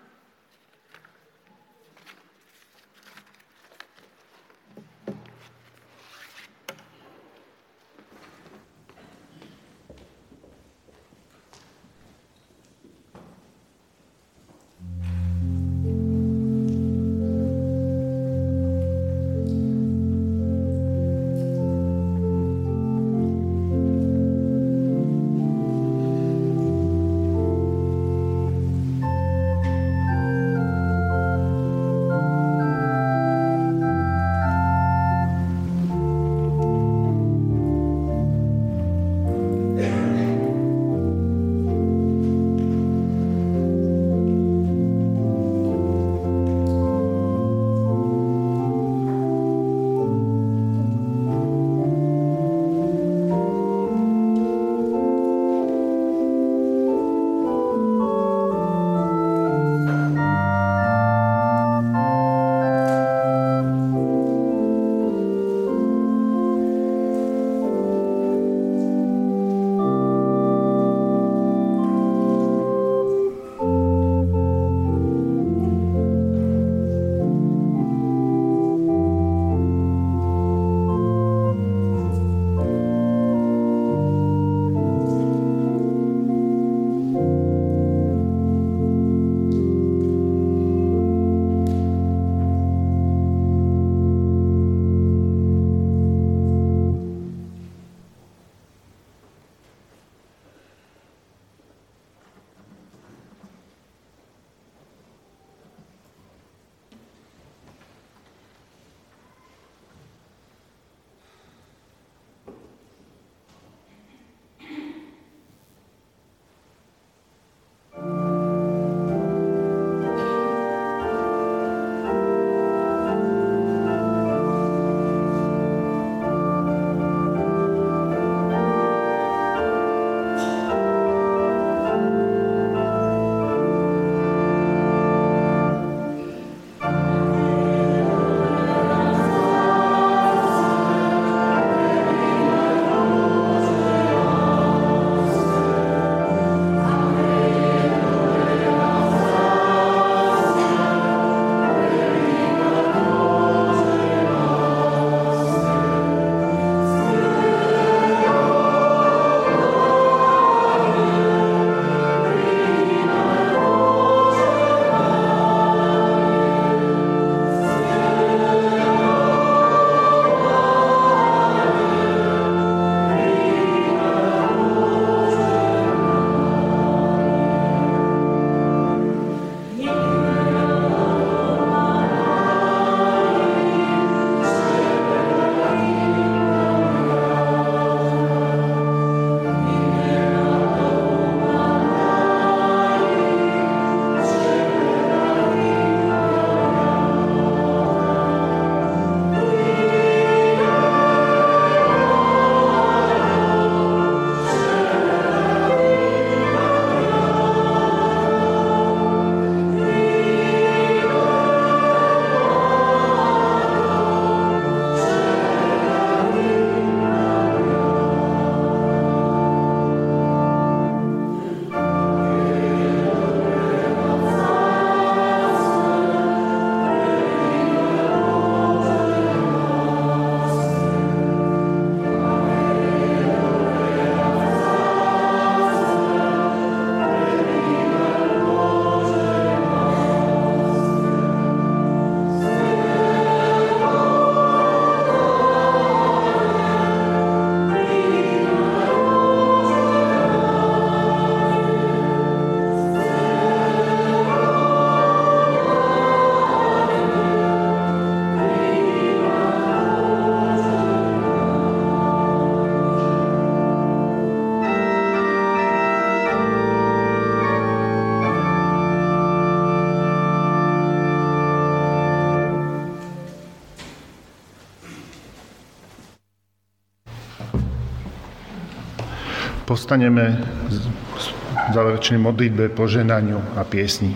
Postaneme 279.80 280.36
v 280.68 281.72
záverečnej 281.72 282.20
modlitbe, 282.20 282.68
poženaniu 282.76 283.40
a 283.56 283.64
piesni. 283.64 284.12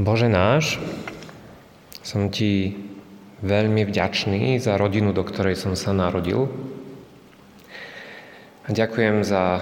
Bože 0.00 0.32
náš, 0.32 0.80
som 2.00 2.32
Ti 2.32 2.72
veľmi 3.44 3.84
vďačný 3.92 4.56
za 4.56 4.80
rodinu, 4.80 5.12
do 5.12 5.20
ktorej 5.20 5.60
som 5.60 5.76
sa 5.76 5.92
narodil. 5.92 6.48
A 8.64 8.72
ďakujem 8.72 9.20
za 9.20 9.60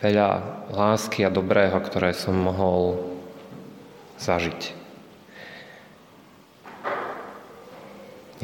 veľa 0.00 0.28
lásky 0.76 1.24
a 1.24 1.32
dobrého, 1.32 1.80
ktoré 1.80 2.12
som 2.12 2.36
mohol 2.36 3.00
zažiť. 4.20 4.76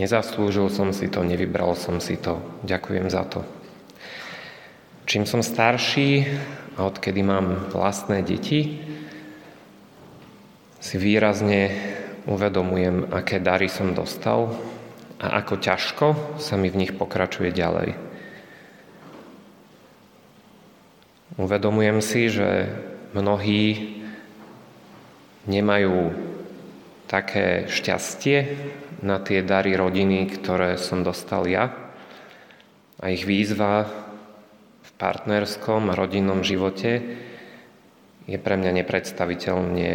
Nezaslúžil 0.01 0.73
som 0.73 0.97
si 0.97 1.13
to, 1.13 1.21
nevybral 1.21 1.77
som 1.77 2.01
si 2.01 2.17
to. 2.17 2.41
Ďakujem 2.65 3.13
za 3.13 3.29
to. 3.29 3.45
Čím 5.05 5.29
som 5.29 5.45
starší 5.45 6.25
a 6.81 6.89
odkedy 6.89 7.21
mám 7.21 7.69
vlastné 7.69 8.25
deti, 8.25 8.81
si 10.81 10.97
výrazne 10.97 11.69
uvedomujem, 12.25 13.13
aké 13.13 13.45
dary 13.45 13.69
som 13.69 13.93
dostal 13.93 14.57
a 15.21 15.37
ako 15.45 15.61
ťažko 15.61 16.07
sa 16.41 16.57
mi 16.57 16.73
v 16.73 16.87
nich 16.87 16.93
pokračuje 16.97 17.53
ďalej. 17.53 18.12
Uvedomujem 21.41 22.05
si, 22.05 22.29
že 22.29 22.69
mnohí 23.17 23.97
nemajú 25.49 26.13
také 27.09 27.69
šťastie 27.69 28.39
na 29.01 29.17
tie 29.21 29.41
dary 29.41 29.73
rodiny, 29.73 30.29
ktoré 30.29 30.77
som 30.77 31.01
dostal 31.01 31.49
ja. 31.49 31.73
A 33.01 33.09
ich 33.09 33.25
výzva 33.25 33.89
v 34.83 34.91
partnerskom 35.01 35.89
a 35.89 35.99
rodinnom 35.99 36.45
živote 36.45 37.21
je 38.29 38.39
pre 38.39 38.55
mňa 38.55 38.85
nepredstaviteľne 38.85 39.93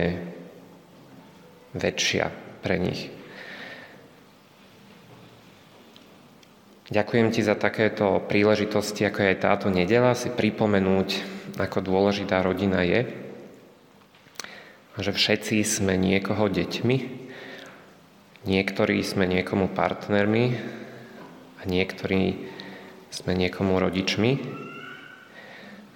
väčšia 1.78 2.26
pre 2.66 2.76
nich. 2.82 3.17
Ďakujem 6.88 7.28
ti 7.36 7.44
za 7.44 7.60
takéto 7.60 8.24
príležitosti, 8.24 9.04
ako 9.04 9.20
je 9.20 9.32
aj 9.36 9.44
táto 9.44 9.68
nedela, 9.68 10.16
si 10.16 10.32
pripomenúť, 10.32 11.10
ako 11.60 11.84
dôležitá 11.84 12.40
rodina 12.40 12.80
je. 12.88 13.08
A 14.96 14.98
že 15.04 15.12
všetci 15.12 15.68
sme 15.68 16.00
niekoho 16.00 16.48
deťmi, 16.48 16.98
niektorí 18.48 19.04
sme 19.04 19.28
niekomu 19.28 19.68
partnermi 19.70 20.46
a 21.60 21.62
niektorí 21.68 22.48
sme 23.12 23.36
niekomu 23.36 23.78
rodičmi. 23.78 24.32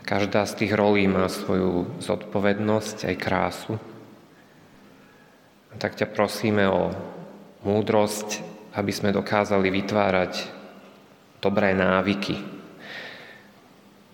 Každá 0.04 0.44
z 0.44 0.54
tých 0.60 0.76
rolí 0.76 1.08
má 1.08 1.32
svoju 1.32 2.04
zodpovednosť 2.04 3.08
aj 3.08 3.16
krásu 3.16 3.80
tak 5.82 5.98
ťa 5.98 6.14
prosíme 6.14 6.70
o 6.70 6.94
múdrosť, 7.66 8.46
aby 8.78 8.94
sme 8.94 9.10
dokázali 9.10 9.74
vytvárať 9.74 10.61
dobré 11.42 11.74
návyky 11.74 12.38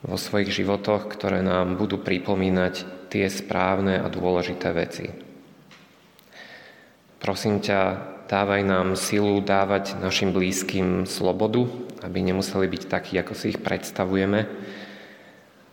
vo 0.08 0.16
svojich 0.16 0.64
životoch, 0.64 1.12
ktoré 1.12 1.44
nám 1.44 1.76
budú 1.76 2.00
pripomínať 2.00 2.88
tie 3.12 3.28
správne 3.28 4.00
a 4.00 4.08
dôležité 4.08 4.72
veci. 4.72 5.12
Prosím 7.20 7.60
ťa, 7.60 7.80
dávaj 8.32 8.62
nám 8.64 8.96
silu 8.96 9.44
dávať 9.44 10.00
našim 10.00 10.32
blízkym 10.32 11.04
slobodu, 11.04 11.68
aby 12.02 12.24
nemuseli 12.24 12.66
byť 12.72 12.84
takí, 12.88 13.14
ako 13.20 13.34
si 13.36 13.54
ich 13.54 13.60
predstavujeme, 13.60 14.48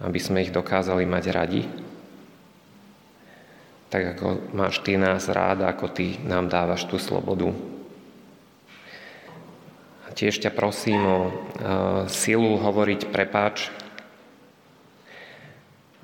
aby 0.02 0.18
sme 0.18 0.42
ich 0.42 0.50
dokázali 0.50 1.06
mať 1.06 1.24
radi 1.30 1.62
tak 3.94 4.18
ako 4.18 4.50
máš 4.58 4.82
ty 4.82 4.98
nás 4.98 5.30
rád, 5.30 5.62
ako 5.62 5.86
ty 5.86 6.18
nám 6.26 6.50
dávaš 6.50 6.82
tú 6.90 6.98
slobodu. 6.98 7.54
Tiež 10.14 10.38
ťa 10.38 10.54
prosím 10.54 11.02
o 11.02 11.18
silu 12.06 12.54
hovoriť 12.62 13.10
prepáč 13.10 13.74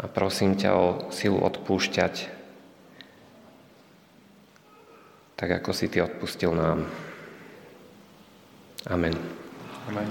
a 0.02 0.10
prosím 0.10 0.58
ťa 0.58 0.70
o 0.74 0.86
silu 1.14 1.38
odpúšťať, 1.38 2.26
tak 5.38 5.48
ako 5.62 5.70
si 5.70 5.86
ty 5.86 6.02
odpustil 6.02 6.50
nám. 6.58 6.90
Amen. 8.90 9.14
Amen. 9.86 10.10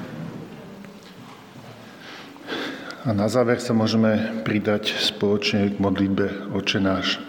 A 3.04 3.12
na 3.12 3.28
záver 3.28 3.60
sa 3.60 3.76
môžeme 3.76 4.44
pridať 4.48 4.96
spoločne 4.96 5.72
k 5.72 5.76
modlitbe 5.76 6.56
Oče 6.56 6.80
náš. 6.80 7.20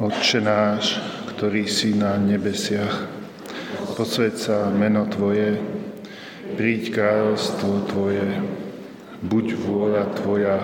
Otče 0.00 0.40
náš, 0.40 0.96
ktorý 1.36 1.68
si 1.68 1.92
na 1.92 2.16
nebesiach, 2.16 3.19
posved 4.00 4.32
sa 4.40 4.72
meno 4.72 5.04
Tvoje, 5.12 5.60
príď 6.56 6.88
kráľovstvo 6.88 7.84
Tvoje, 7.84 8.32
buď 9.20 9.60
vôľa 9.60 10.04
Tvoja, 10.16 10.56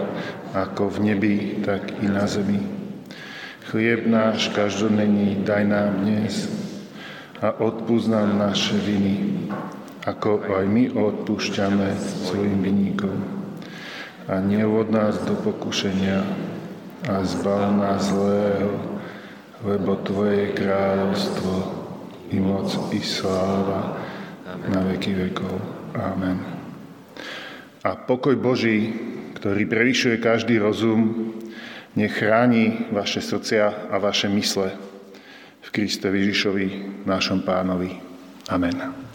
ako 0.57 0.97
v 0.97 0.99
nebi, 1.13 1.37
tak 1.61 2.01
i 2.01 2.09
na 2.09 2.25
zemi. 2.25 2.65
Chlieb 3.69 4.09
náš 4.09 4.49
každodenný 4.57 5.45
daj 5.45 5.69
nám 5.69 6.01
dnes 6.01 6.49
a 7.45 7.53
odpúsť 7.53 8.09
nám 8.09 8.41
naše 8.41 8.73
viny, 8.81 9.45
ako 10.09 10.41
aj 10.57 10.65
my 10.73 10.97
odpúšťame 10.97 11.93
svojim 12.33 12.65
vinníkom. 12.65 13.21
A 14.33 14.41
neuvod 14.41 14.89
nás 14.89 15.21
do 15.29 15.37
pokušenia 15.37 16.25
a 17.05 17.21
zbav 17.21 17.69
nás 17.77 18.01
zlého, 18.01 18.81
lebo 19.61 19.93
Tvoje 20.01 20.41
je 20.41 20.57
kráľovstvo 20.57 21.76
i 22.31 22.39
moc 22.43 22.71
i 22.91 23.01
sláva 23.03 23.99
na 24.67 24.81
veky 24.87 25.13
vekov. 25.15 25.55
Amen. 25.95 26.39
A 27.87 27.95
pokoj 27.95 28.35
Boží, 28.35 28.91
ktorý 29.39 29.63
prevyšuje 29.71 30.19
každý 30.19 30.59
rozum, 30.59 31.33
nech 31.95 32.19
chráni 32.19 32.91
vaše 32.91 33.23
srdcia 33.23 33.89
a 33.89 33.97
vaše 34.03 34.27
mysle 34.29 34.75
v 35.63 35.69
Kriste 35.71 36.11
Ježišovi, 36.11 37.03
našom 37.07 37.47
pánovi. 37.47 37.95
Amen. 38.51 39.06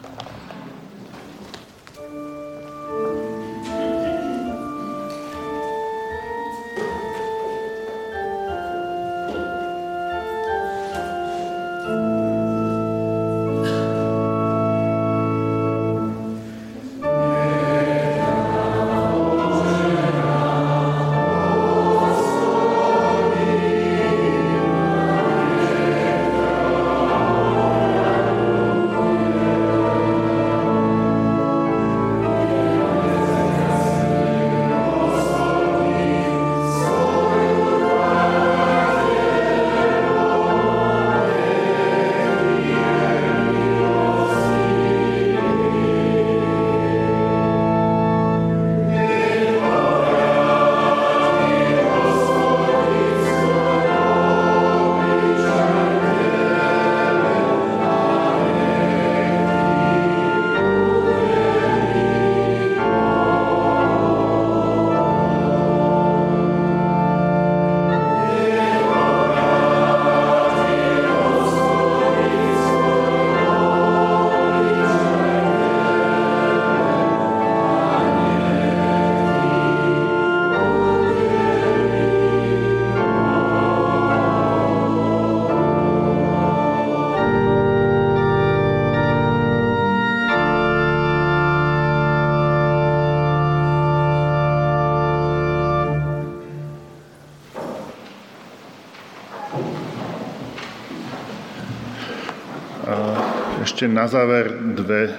Ešte 103.82 103.98
na 103.98 104.06
záver 104.06 104.62
dve 104.78 105.10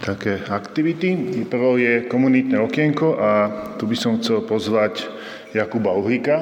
také 0.00 0.40
aktivity. 0.48 1.44
Prvou 1.44 1.76
je 1.76 2.08
komunitné 2.08 2.56
okienko 2.56 3.20
a 3.20 3.30
tu 3.76 3.84
by 3.84 3.92
som 3.92 4.16
chcel 4.16 4.48
pozvať 4.48 5.04
Jakuba 5.52 5.92
Uhlíka, 5.92 6.40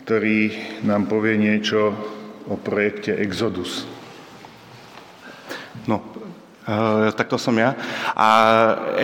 ktorý 0.00 0.56
nám 0.88 1.04
povie 1.04 1.36
niečo 1.36 1.92
o 2.48 2.56
projekte 2.56 3.12
Exodus. 3.12 3.84
No, 5.84 6.00
to 7.12 7.36
som 7.36 7.60
ja. 7.60 7.76
A 8.16 8.28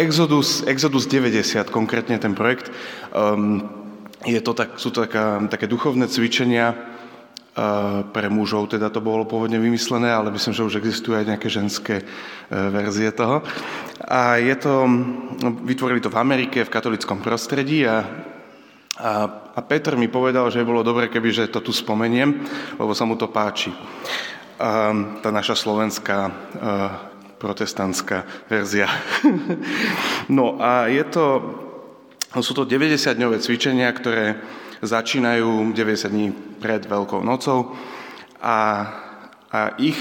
Exodus, 0.00 0.64
Exodus 0.64 1.04
90, 1.12 1.68
konkrétne 1.68 2.16
ten 2.16 2.32
projekt, 2.32 2.72
um, 3.12 3.60
je 4.24 4.40
to 4.40 4.56
tak, 4.56 4.80
sú 4.80 4.88
to 4.96 5.04
taká, 5.04 5.44
také 5.52 5.68
duchovné 5.68 6.08
cvičenia 6.08 6.89
pre 8.14 8.30
mužov, 8.30 8.70
teda 8.70 8.94
to 8.94 9.02
bolo 9.02 9.26
pôvodne 9.26 9.58
vymyslené, 9.58 10.06
ale 10.06 10.30
myslím, 10.30 10.54
že 10.54 10.66
už 10.70 10.78
existujú 10.78 11.18
aj 11.18 11.34
nejaké 11.34 11.48
ženské 11.50 11.96
uh, 11.98 12.06
verzie 12.70 13.10
toho. 13.10 13.42
A 14.06 14.38
je 14.38 14.54
to, 14.54 14.86
no, 15.42 15.48
vytvorili 15.66 15.98
to 15.98 16.14
v 16.14 16.20
Amerike, 16.22 16.62
v 16.62 16.70
katolickom 16.72 17.18
prostredí 17.18 17.84
a 17.84 18.06
a, 19.00 19.24
a 19.56 19.60
Peter 19.64 19.96
mi 19.96 20.12
povedal, 20.12 20.52
že 20.52 20.60
bolo 20.60 20.84
dobre, 20.84 21.08
keby 21.08 21.32
že 21.32 21.48
to 21.48 21.64
tu 21.64 21.72
spomeniem, 21.72 22.36
lebo 22.76 22.92
sa 22.92 23.08
mu 23.08 23.16
to 23.16 23.32
páči. 23.32 23.72
A, 24.60 24.92
tá 25.24 25.32
naša 25.32 25.56
slovenská 25.56 26.18
a, 26.20 26.30
protestantská 27.40 28.28
verzia. 28.52 28.92
no 30.36 30.60
a 30.60 30.92
je 30.92 31.00
to, 31.08 31.24
sú 32.44 32.52
to 32.52 32.68
90-dňové 32.68 33.40
cvičenia, 33.40 33.88
ktoré 33.88 34.36
začínajú 34.80 35.76
90 35.76 36.08
dní 36.08 36.28
pred 36.60 36.84
Veľkou 36.84 37.20
nocou 37.20 37.76
a, 38.40 38.58
a 39.52 39.60
ich 39.76 39.96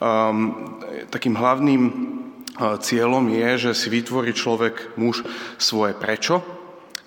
um, 0.00 0.80
takým 1.12 1.36
hlavným 1.36 1.82
uh, 1.88 2.80
cieľom 2.80 3.28
je, 3.28 3.70
že 3.70 3.72
si 3.76 3.88
vytvorí 3.92 4.32
človek, 4.32 4.96
muž, 4.96 5.24
svoje 5.60 5.92
prečo. 5.92 6.40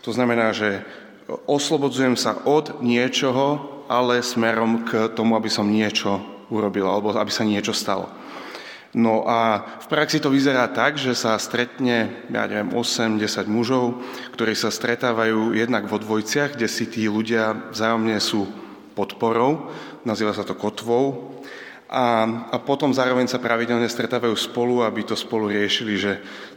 To 0.06 0.14
znamená, 0.14 0.54
že 0.54 0.86
oslobodzujem 1.50 2.14
sa 2.14 2.38
od 2.46 2.82
niečoho, 2.86 3.74
ale 3.90 4.22
smerom 4.24 4.86
k 4.88 5.12
tomu, 5.12 5.36
aby 5.36 5.50
som 5.50 5.68
niečo 5.68 6.22
urobil, 6.54 6.86
alebo 6.86 7.12
aby 7.16 7.32
sa 7.34 7.44
niečo 7.44 7.74
stalo. 7.74 8.23
No 8.94 9.26
a 9.26 9.66
v 9.82 9.88
praxi 9.90 10.22
to 10.22 10.30
vyzerá 10.30 10.70
tak, 10.70 11.02
že 11.02 11.18
sa 11.18 11.34
stretne, 11.42 12.14
ja 12.30 12.46
neviem, 12.46 12.78
8-10 12.78 13.50
mužov, 13.50 14.06
ktorí 14.38 14.54
sa 14.54 14.70
stretávajú 14.70 15.58
jednak 15.58 15.90
vo 15.90 15.98
dvojciach, 15.98 16.54
kde 16.54 16.70
si 16.70 16.86
tí 16.86 17.10
ľudia 17.10 17.74
vzájomne 17.74 18.14
sú 18.22 18.46
podporou, 18.94 19.74
nazýva 20.06 20.38
sa 20.38 20.46
to 20.46 20.54
kotvou, 20.54 21.34
a, 21.94 22.26
a 22.50 22.58
potom 22.58 22.90
zároveň 22.90 23.30
sa 23.30 23.38
pravidelne 23.38 23.86
stretávajú 23.86 24.34
spolu, 24.34 24.82
aby 24.82 25.06
to 25.06 25.14
spolu 25.14 25.54
riešili, 25.54 25.94
že 25.94 26.14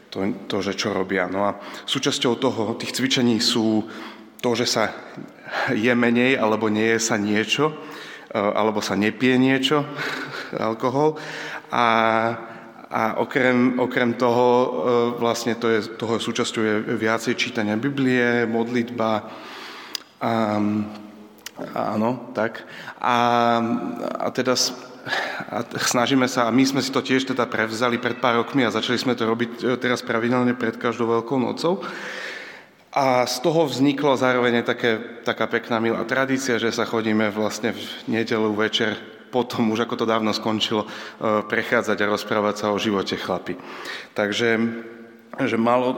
to, 0.08 0.24
to, 0.48 0.64
že 0.64 0.72
čo 0.72 0.96
robia. 0.96 1.28
No 1.28 1.44
a 1.44 1.60
súčasťou 1.84 2.40
toho, 2.40 2.72
tých 2.80 2.96
cvičení 2.96 3.36
sú 3.36 3.84
to, 4.40 4.56
že 4.56 4.64
sa 4.64 4.96
je 5.76 5.92
menej 5.92 6.40
alebo 6.40 6.72
nie 6.72 6.96
je 6.96 7.00
sa 7.00 7.20
niečo, 7.20 7.68
e, 8.32 8.36
alebo 8.36 8.80
sa 8.80 8.96
nepie 8.96 9.36
niečo, 9.36 9.84
alkohol. 10.72 11.20
A, 11.70 11.86
a 12.86 13.02
okrem, 13.18 13.80
okrem 13.80 14.14
toho, 14.14 14.46
e, 14.46 14.68
vlastne 15.18 15.58
to 15.58 15.70
je, 15.70 15.98
toho 15.98 16.22
súčasťou 16.22 16.62
je 16.62 16.74
viacej 16.94 17.34
čítania 17.34 17.74
Biblie, 17.74 18.46
modlitba, 18.46 19.26
a, 20.16 20.32
áno, 21.74 22.10
tak. 22.32 22.64
A, 23.02 23.16
a 24.22 24.28
teda 24.30 24.54
a 25.46 25.62
snažíme 25.78 26.26
sa, 26.26 26.50
a 26.50 26.54
my 26.54 26.66
sme 26.66 26.82
si 26.82 26.90
to 26.90 26.98
tiež 26.98 27.30
teda 27.30 27.46
prevzali 27.46 28.02
pred 28.02 28.18
pár 28.18 28.42
rokmi 28.42 28.66
a 28.66 28.74
začali 28.74 28.98
sme 28.98 29.14
to 29.14 29.22
robiť 29.22 29.50
e, 29.62 29.78
teraz 29.78 30.02
pravidelne 30.02 30.58
pred 30.58 30.74
každou 30.74 31.06
veľkou 31.06 31.38
nocou. 31.38 31.78
A 32.96 33.28
z 33.28 33.44
toho 33.44 33.68
vzniklo 33.68 34.16
zároveň 34.16 34.64
také, 34.64 35.20
taká 35.22 35.46
pekná 35.46 35.78
milá 35.78 36.02
tradícia, 36.08 36.56
že 36.56 36.72
sa 36.72 36.88
chodíme 36.88 37.28
vlastne 37.28 37.76
v 37.76 37.82
nedelu 38.08 38.50
večer 38.56 38.96
potom, 39.36 39.68
už 39.68 39.84
ako 39.84 40.00
to 40.00 40.06
dávno 40.08 40.32
skončilo, 40.32 40.88
e, 40.88 40.88
prechádzať 41.44 42.00
a 42.00 42.10
rozprávať 42.16 42.54
sa 42.56 42.72
o 42.72 42.80
živote 42.80 43.20
chlapi. 43.20 43.60
Takže 44.16 44.48
že 45.44 45.60
malo, 45.60 45.92
e, 45.92 45.96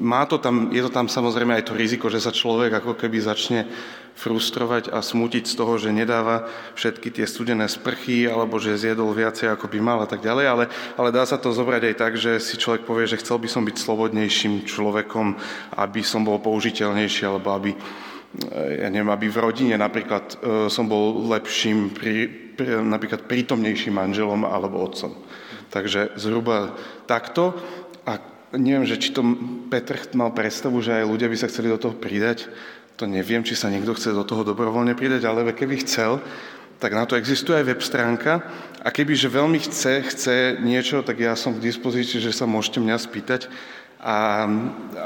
má 0.00 0.24
to 0.24 0.40
tam, 0.40 0.72
je 0.72 0.80
to 0.80 0.88
tam 0.88 1.04
samozrejme 1.04 1.52
aj 1.52 1.68
to 1.68 1.76
riziko, 1.76 2.08
že 2.08 2.24
sa 2.24 2.32
človek 2.32 2.80
ako 2.80 2.96
keby 2.96 3.20
začne 3.20 3.68
frustrovať 4.14 4.94
a 4.94 5.02
smutiť 5.02 5.44
z 5.44 5.54
toho, 5.58 5.74
že 5.74 5.90
nedáva 5.90 6.46
všetky 6.78 7.10
tie 7.10 7.26
studené 7.26 7.66
sprchy 7.66 8.30
alebo 8.30 8.62
že 8.62 8.78
zjedol 8.78 9.10
viacej 9.10 9.50
ako 9.50 9.66
by 9.66 9.78
mal 9.82 9.98
a 10.00 10.08
tak 10.08 10.22
ďalej, 10.22 10.46
ale, 10.46 10.64
ale 10.94 11.10
dá 11.10 11.26
sa 11.26 11.34
to 11.34 11.50
zobrať 11.50 11.82
aj 11.92 11.94
tak, 11.98 12.12
že 12.14 12.38
si 12.38 12.54
človek 12.54 12.86
povie, 12.86 13.10
že 13.10 13.18
chcel 13.18 13.42
by 13.42 13.48
som 13.50 13.66
byť 13.66 13.76
slobodnejším 13.76 14.64
človekom, 14.70 15.34
aby 15.76 16.00
som 16.06 16.22
bol 16.22 16.38
použiteľnejší 16.38 17.26
alebo 17.26 17.58
aby, 17.58 17.74
ja 18.82 18.88
neviem, 18.90 19.10
aby 19.14 19.30
v 19.30 19.42
rodine 19.42 19.78
napríklad 19.78 20.24
e, 20.26 20.36
som 20.66 20.90
bol 20.90 21.30
lepším, 21.30 21.94
pri, 21.94 22.26
pri, 22.58 22.82
napríklad 22.82 23.30
prítomnejším 23.30 23.94
manželom 23.94 24.42
alebo 24.42 24.82
otcom. 24.82 25.14
Takže 25.70 26.18
zhruba 26.18 26.74
takto. 27.06 27.54
A 28.06 28.18
neviem, 28.54 28.86
že 28.86 28.98
či 28.98 29.14
to 29.14 29.22
Petr 29.70 29.98
mal 30.18 30.34
predstavu, 30.34 30.82
že 30.82 31.02
aj 31.02 31.10
ľudia 31.10 31.30
by 31.30 31.36
sa 31.38 31.50
chceli 31.50 31.70
do 31.70 31.78
toho 31.78 31.94
pridať. 31.94 32.50
To 32.98 33.06
neviem, 33.06 33.42
či 33.42 33.58
sa 33.58 33.70
niekto 33.70 33.94
chce 33.94 34.14
do 34.14 34.22
toho 34.22 34.46
dobrovoľne 34.46 34.94
pridať, 34.94 35.26
ale 35.26 35.50
keby 35.50 35.82
chcel, 35.82 36.22
tak 36.78 36.94
na 36.94 37.06
to 37.06 37.18
existuje 37.18 37.58
aj 37.58 37.66
web 37.70 37.82
stránka 37.82 38.32
a 38.82 38.88
keby, 38.90 39.14
že 39.18 39.32
veľmi 39.32 39.58
chce, 39.62 39.92
chce 40.10 40.34
niečo, 40.62 41.02
tak 41.02 41.22
ja 41.22 41.34
som 41.34 41.54
k 41.54 41.64
dispozícii, 41.64 42.22
že 42.22 42.34
sa 42.34 42.46
môžete 42.46 42.78
mňa 42.82 42.96
spýtať, 42.98 43.50
a, 44.04 44.44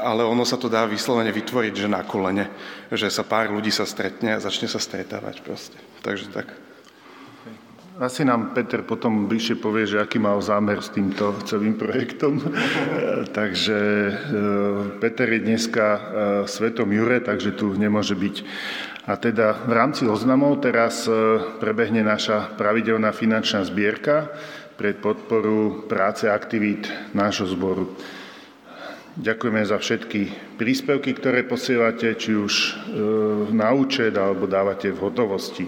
ale 0.03 0.27
ono 0.27 0.43
sa 0.43 0.59
to 0.59 0.67
dá 0.67 0.83
vyslovene 0.83 1.31
vytvoriť, 1.31 1.73
že 1.73 1.87
na 1.87 2.03
kolene, 2.03 2.51
že 2.91 3.07
sa 3.07 3.23
pár 3.23 3.47
ľudí 3.47 3.71
sa 3.71 3.87
stretne 3.87 4.35
a 4.35 4.43
začne 4.43 4.67
sa 4.67 4.75
stretávať 4.75 5.39
proste. 5.39 5.79
Takže 6.03 6.27
tak. 6.35 6.51
Asi 7.99 8.23
nám 8.23 8.55
Peter 8.55 8.79
potom 8.79 9.27
bližšie 9.27 9.59
povie, 9.59 9.83
že 9.83 9.99
aký 9.99 10.23
mal 10.23 10.39
zámer 10.39 10.79
s 10.79 10.91
týmto 10.91 11.35
celým 11.43 11.75
projektom. 11.75 12.39
takže 13.39 13.79
e, 13.79 14.13
Peter 15.03 15.27
je 15.27 15.43
dneska 15.43 15.85
e, 15.87 16.01
svetom 16.47 16.87
Jure, 16.95 17.19
takže 17.19 17.59
tu 17.59 17.75
nemôže 17.75 18.15
byť. 18.15 18.35
A 19.03 19.19
teda 19.19 19.67
v 19.67 19.73
rámci 19.75 20.07
oznamov 20.07 20.63
teraz 20.63 21.11
e, 21.11 21.11
prebehne 21.59 21.99
naša 22.03 22.55
pravidelná 22.55 23.11
finančná 23.11 23.67
zbierka 23.67 24.31
pre 24.79 24.95
podporu 24.95 25.83
práce 25.91 26.23
aktivít 26.31 26.87
nášho 27.11 27.51
zboru. 27.51 27.99
Ďakujeme 29.19 29.67
za 29.67 29.75
všetky 29.75 30.55
príspevky, 30.55 31.11
ktoré 31.11 31.43
posielate, 31.43 32.15
či 32.15 32.39
už 32.39 32.53
na 33.51 33.75
účet 33.75 34.15
alebo 34.15 34.47
dávate 34.47 34.95
v 34.95 35.03
hotovosti. 35.03 35.67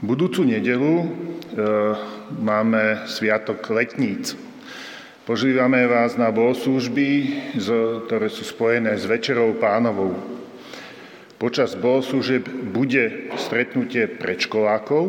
Budúcu 0.00 0.44
nedelu 0.44 0.92
e, 1.00 1.06
máme 2.36 3.04
Sviatok 3.08 3.64
letníc. 3.72 4.36
Požívame 5.24 5.84
vás 5.84 6.20
na 6.20 6.32
bohoslužby, 6.32 7.08
ktoré 8.08 8.28
sú 8.28 8.44
spojené 8.44 8.96
s 8.96 9.08
Večerou 9.08 9.56
pánovou. 9.56 10.16
Počas 11.36 11.76
bohoslúžieb 11.76 12.44
bude 12.72 13.32
stretnutie 13.36 14.08
predškolákov, 14.08 15.04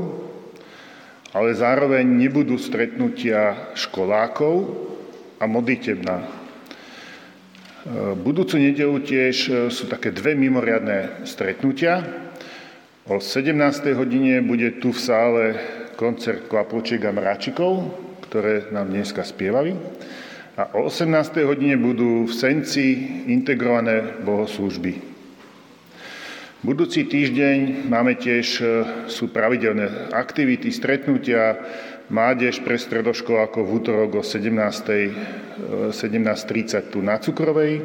ale 1.31 1.49
zároveň 1.55 2.03
nebudú 2.03 2.59
stretnutia 2.59 3.71
školákov 3.75 4.71
a 5.39 5.47
modlitebná. 5.47 6.36
Budúcu 8.19 8.59
nedelu 8.59 8.99
tiež 8.99 9.35
e, 9.47 9.51
sú 9.71 9.87
také 9.87 10.11
dve 10.11 10.35
mimoriadné 10.35 11.23
stretnutia. 11.23 12.03
O 13.07 13.23
17. 13.23 13.55
hodine 13.95 14.43
bude 14.43 14.83
tu 14.83 14.91
v 14.91 14.99
sále 14.99 15.43
koncert 15.95 16.51
Kvapločiek 16.51 16.99
a 17.07 17.15
Mráčikov, 17.15 17.87
ktoré 18.27 18.67
nám 18.75 18.91
dneska 18.91 19.23
spievali. 19.23 19.71
A 20.59 20.75
o 20.75 20.91
18. 20.91 21.47
hodine 21.47 21.79
budú 21.79 22.27
v 22.27 22.33
Senci 22.35 23.07
integrované 23.31 24.19
bohoslužby. 24.19 24.99
Budúci 26.67 27.07
týždeň 27.07 27.87
máme 27.87 28.19
tiež, 28.19 28.47
e, 28.59 28.63
sú 29.07 29.31
pravidelné 29.31 30.11
aktivity, 30.11 30.75
stretnutia, 30.75 31.55
Mádež 32.07 32.63
pre 32.63 32.79
stredoškolákov 32.79 33.63
v 33.67 33.73
útorok 33.83 34.09
o 34.19 34.23
17.30 34.23 35.47
17 35.91 36.93
tu 36.93 37.01
na 37.01 37.17
Cukrovej, 37.17 37.81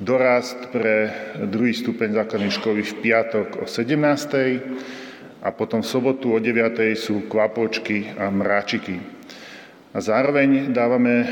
dorast 0.00 0.72
pre 0.72 1.12
druhý 1.44 1.76
stupeň 1.76 2.16
základnej 2.24 2.52
školy 2.52 2.80
v 2.82 2.94
piatok 3.04 3.48
o 3.62 3.66
17. 3.68 5.44
a 5.44 5.48
potom 5.52 5.84
v 5.84 5.88
sobotu 5.88 6.32
o 6.32 6.38
9. 6.40 6.96
sú 6.96 7.28
kvapočky 7.28 8.16
a 8.16 8.32
mráčiky. 8.32 8.96
A 9.96 9.98
zároveň 10.00 10.76
dávame 10.76 11.24
e, 11.24 11.28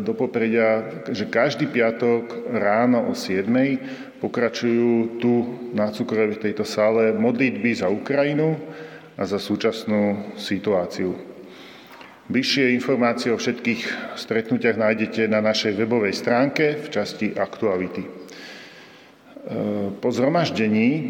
do 0.00 0.16
popredia, 0.16 1.04
že 1.12 1.28
každý 1.28 1.68
piatok 1.68 2.52
ráno 2.56 3.08
o 3.08 3.12
7 3.12 3.44
pokračujú 4.20 5.20
tu 5.20 5.32
na 5.76 5.92
Cukrovej 5.92 6.40
v 6.40 6.42
tejto 6.48 6.64
sále 6.64 7.12
modlitby 7.12 7.76
za 7.76 7.92
Ukrajinu 7.92 8.56
a 9.16 9.28
za 9.28 9.36
súčasnú 9.36 10.32
situáciu. 10.40 11.31
Bližšie 12.32 12.72
informácie 12.72 13.28
o 13.28 13.36
všetkých 13.36 14.16
stretnutiach 14.16 14.80
nájdete 14.80 15.28
na 15.28 15.44
našej 15.44 15.76
webovej 15.76 16.16
stránke 16.16 16.80
v 16.80 16.88
časti 16.88 17.36
Aktuality. 17.36 18.08
E, 18.08 18.10
po 20.00 20.08
zhromaždení 20.08 20.88
e, 20.96 21.04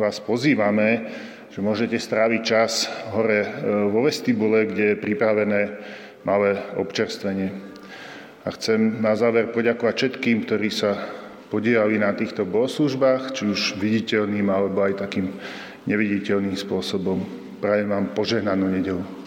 vás 0.00 0.24
pozývame, 0.24 1.12
že 1.52 1.60
môžete 1.60 2.00
stráviť 2.00 2.40
čas 2.40 2.88
hore 3.12 3.44
e, 3.44 3.48
vo 3.92 4.08
vestibule, 4.08 4.72
kde 4.72 4.96
je 4.96 5.02
pripravené 5.04 5.76
malé 6.24 6.64
občerstvenie. 6.80 7.52
A 8.40 8.56
chcem 8.56 9.04
na 9.04 9.12
záver 9.20 9.52
poďakovať 9.52 9.94
všetkým, 10.00 10.48
ktorí 10.48 10.72
sa 10.72 10.96
podielali 11.52 12.00
na 12.00 12.16
týchto 12.16 12.48
bohoslužbách, 12.48 13.36
či 13.36 13.52
už 13.52 13.76
viditeľným 13.76 14.48
alebo 14.48 14.80
aj 14.80 15.04
takým 15.04 15.28
neviditeľným 15.84 16.56
spôsobom. 16.56 17.20
Prajem 17.60 17.92
vám 17.92 18.16
požehnanú 18.16 18.64
nedelu. 18.72 19.23